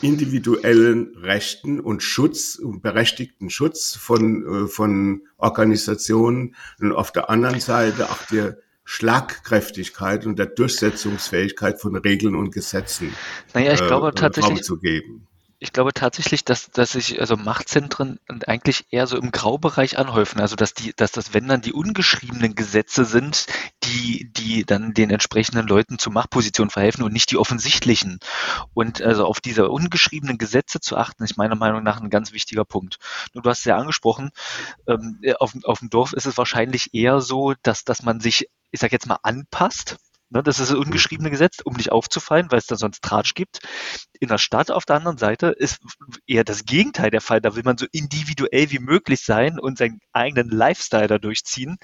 individuellen 0.00 1.16
Rechten 1.16 1.78
und 1.78 2.02
Schutz 2.02 2.56
und 2.56 2.82
berechtigten 2.82 3.50
Schutz 3.50 3.94
von, 3.94 4.64
äh, 4.64 4.68
von 4.68 5.22
Organisationen 5.36 6.56
und 6.80 6.92
auf 6.92 7.12
der 7.12 7.30
anderen 7.30 7.60
Seite 7.60 8.10
auch 8.10 8.26
der 8.26 8.58
Schlagkräftigkeit 8.84 10.26
und 10.26 10.40
der 10.40 10.46
Durchsetzungsfähigkeit 10.46 11.80
von 11.80 11.94
Regeln 11.94 12.34
und 12.34 12.50
Gesetzen 12.50 13.14
naja, 13.54 13.74
ich 13.74 13.86
glaube 13.86 14.08
äh, 14.08 14.12
tatsächlich, 14.12 14.62
zu 14.62 14.78
geben 14.78 15.28
ich 15.62 15.72
glaube 15.72 15.92
tatsächlich, 15.92 16.44
dass, 16.44 16.72
dass 16.72 16.90
sich 16.90 17.20
also 17.20 17.36
Machtzentren 17.36 18.18
eigentlich 18.48 18.86
eher 18.90 19.06
so 19.06 19.16
im 19.16 19.30
Graubereich 19.30 19.96
anhäufen. 19.96 20.40
Also 20.40 20.56
dass 20.56 20.74
die, 20.74 20.92
dass 20.96 21.12
das, 21.12 21.34
wenn 21.34 21.46
dann 21.46 21.60
die 21.60 21.72
ungeschriebenen 21.72 22.56
Gesetze 22.56 23.04
sind, 23.04 23.46
die, 23.84 24.28
die 24.32 24.64
dann 24.64 24.92
den 24.92 25.10
entsprechenden 25.10 25.68
Leuten 25.68 26.00
zu 26.00 26.10
Machtpositionen 26.10 26.70
verhelfen 26.70 27.04
und 27.04 27.12
nicht 27.12 27.30
die 27.30 27.36
offensichtlichen. 27.36 28.18
Und 28.74 29.02
also 29.02 29.24
auf 29.24 29.40
diese 29.40 29.68
ungeschriebenen 29.68 30.36
Gesetze 30.36 30.80
zu 30.80 30.96
achten, 30.96 31.22
ist 31.22 31.36
meiner 31.36 31.54
Meinung 31.54 31.84
nach 31.84 32.00
ein 32.00 32.10
ganz 32.10 32.32
wichtiger 32.32 32.64
Punkt. 32.64 32.98
Nur 33.32 33.42
du 33.42 33.48
hast 33.50 33.60
es 33.60 33.64
ja 33.64 33.76
angesprochen, 33.76 34.32
ähm, 34.88 35.20
auf, 35.38 35.54
auf 35.62 35.78
dem 35.78 35.90
Dorf 35.90 36.12
ist 36.12 36.26
es 36.26 36.36
wahrscheinlich 36.36 36.92
eher 36.92 37.20
so, 37.20 37.54
dass, 37.62 37.84
dass 37.84 38.02
man 38.02 38.18
sich, 38.18 38.48
ich 38.72 38.80
sag 38.80 38.90
jetzt 38.90 39.06
mal, 39.06 39.20
anpasst 39.22 39.98
das 40.40 40.58
ist 40.58 40.70
das 40.70 40.78
ungeschriebene 40.78 41.30
Gesetz, 41.30 41.60
um 41.62 41.74
nicht 41.74 41.92
aufzufallen, 41.92 42.50
weil 42.50 42.58
es 42.58 42.66
da 42.66 42.76
sonst 42.76 43.02
Tratsch 43.02 43.34
gibt. 43.34 43.60
In 44.18 44.28
der 44.28 44.38
Stadt 44.38 44.70
auf 44.70 44.84
der 44.84 44.96
anderen 44.96 45.18
Seite 45.18 45.48
ist 45.48 45.80
eher 46.26 46.44
das 46.44 46.64
Gegenteil 46.64 47.10
der 47.10 47.20
Fall. 47.20 47.40
Da 47.40 47.54
will 47.54 47.64
man 47.64 47.76
so 47.76 47.86
individuell 47.92 48.70
wie 48.70 48.78
möglich 48.78 49.20
sein 49.20 49.58
und 49.58 49.78
seinen 49.78 50.00
eigenen 50.12 50.48
Lifestyle 50.48 51.08
da 51.08 51.18
durchziehen. 51.18 51.76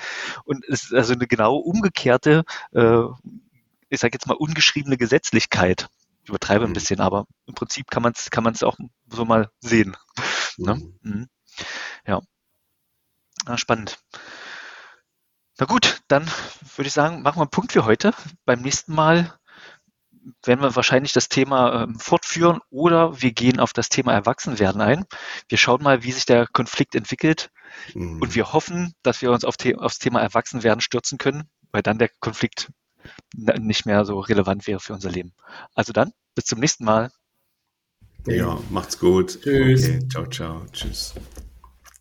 Und 0.45 0.65
es 0.67 0.85
ist 0.85 0.95
also 0.95 1.13
eine 1.13 1.27
genau 1.27 1.57
umgekehrte, 1.57 2.45
äh, 2.73 3.03
ich 3.91 4.01
sage 4.01 4.15
jetzt 4.15 4.27
mal, 4.27 4.35
ungeschriebene 4.35 4.97
Gesetzlichkeit. 4.97 5.89
Ich 6.23 6.29
übertreibe 6.29 6.65
ein 6.65 6.71
mhm. 6.71 6.75
bisschen, 6.75 7.01
aber 7.01 7.27
im 7.47 7.55
Prinzip 7.55 7.91
kann 7.91 8.03
man 8.03 8.13
es 8.15 8.31
kann 8.31 8.45
man's 8.45 8.63
auch 8.63 8.77
so 9.11 9.25
mal 9.25 9.51
sehen. 9.61 9.97
Ne? 10.59 10.75
Mhm. 10.75 10.99
Mhm. 11.03 11.29
Ja. 12.07 12.21
Na, 13.47 13.57
spannend. 13.57 13.99
Na 15.59 15.67
gut, 15.67 16.01
dann 16.09 16.25
würde 16.77 16.87
ich 16.87 16.93
sagen, 16.93 17.23
machen 17.23 17.37
wir 17.37 17.43
einen 17.43 17.51
Punkt 17.51 17.73
für 17.73 17.85
heute. 17.85 18.13
Beim 18.45 18.61
nächsten 18.61 18.95
Mal 18.95 19.35
werden 20.45 20.61
wir 20.61 20.77
wahrscheinlich 20.77 21.13
das 21.13 21.29
Thema 21.29 21.83
ähm, 21.83 21.99
fortführen 21.99 22.61
oder 22.71 23.21
wir 23.21 23.33
gehen 23.33 23.61
auf 23.61 23.73
das 23.73 23.89
Thema 23.89 24.13
Erwachsenwerden 24.13 24.81
ein. 24.81 25.05
Wir 25.49 25.59
schauen 25.59 25.83
mal, 25.83 26.03
wie 26.03 26.13
sich 26.13 26.27
der 26.27 26.47
Konflikt 26.47 26.95
entwickelt 26.95 27.51
mhm. 27.95 28.21
und 28.21 28.35
wir 28.35 28.53
hoffen, 28.53 28.95
dass 29.03 29.23
wir 29.23 29.33
uns 29.33 29.45
auf 29.45 29.57
The 29.61 29.77
aufs 29.77 29.99
Thema 29.99 30.21
Erwachsenwerden 30.21 30.81
stürzen 30.81 31.19
können, 31.19 31.49
weil 31.73 31.83
dann 31.83 31.99
der 31.99 32.11
Konflikt 32.21 32.71
nicht 33.35 33.87
mehr 33.87 34.05
so 34.05 34.21
relevant 34.21 34.67
wäre 34.67 34.81
für 34.81 34.93
unser 34.93 35.11
Leben. 35.11 35.33
Also 35.75 35.93
dann, 35.93 36.13
bis 36.35 36.45
zum 36.45 36.61
nächsten 36.61 36.85
Mal. 36.85 37.11
Ja, 38.27 38.59
macht's 38.71 38.99
gut. 38.99 39.41
Tschüss. 39.43 39.85
Okay, 39.85 40.09
ciao, 40.09 40.27
ciao. 40.27 40.67
Tschüss. 40.73 41.15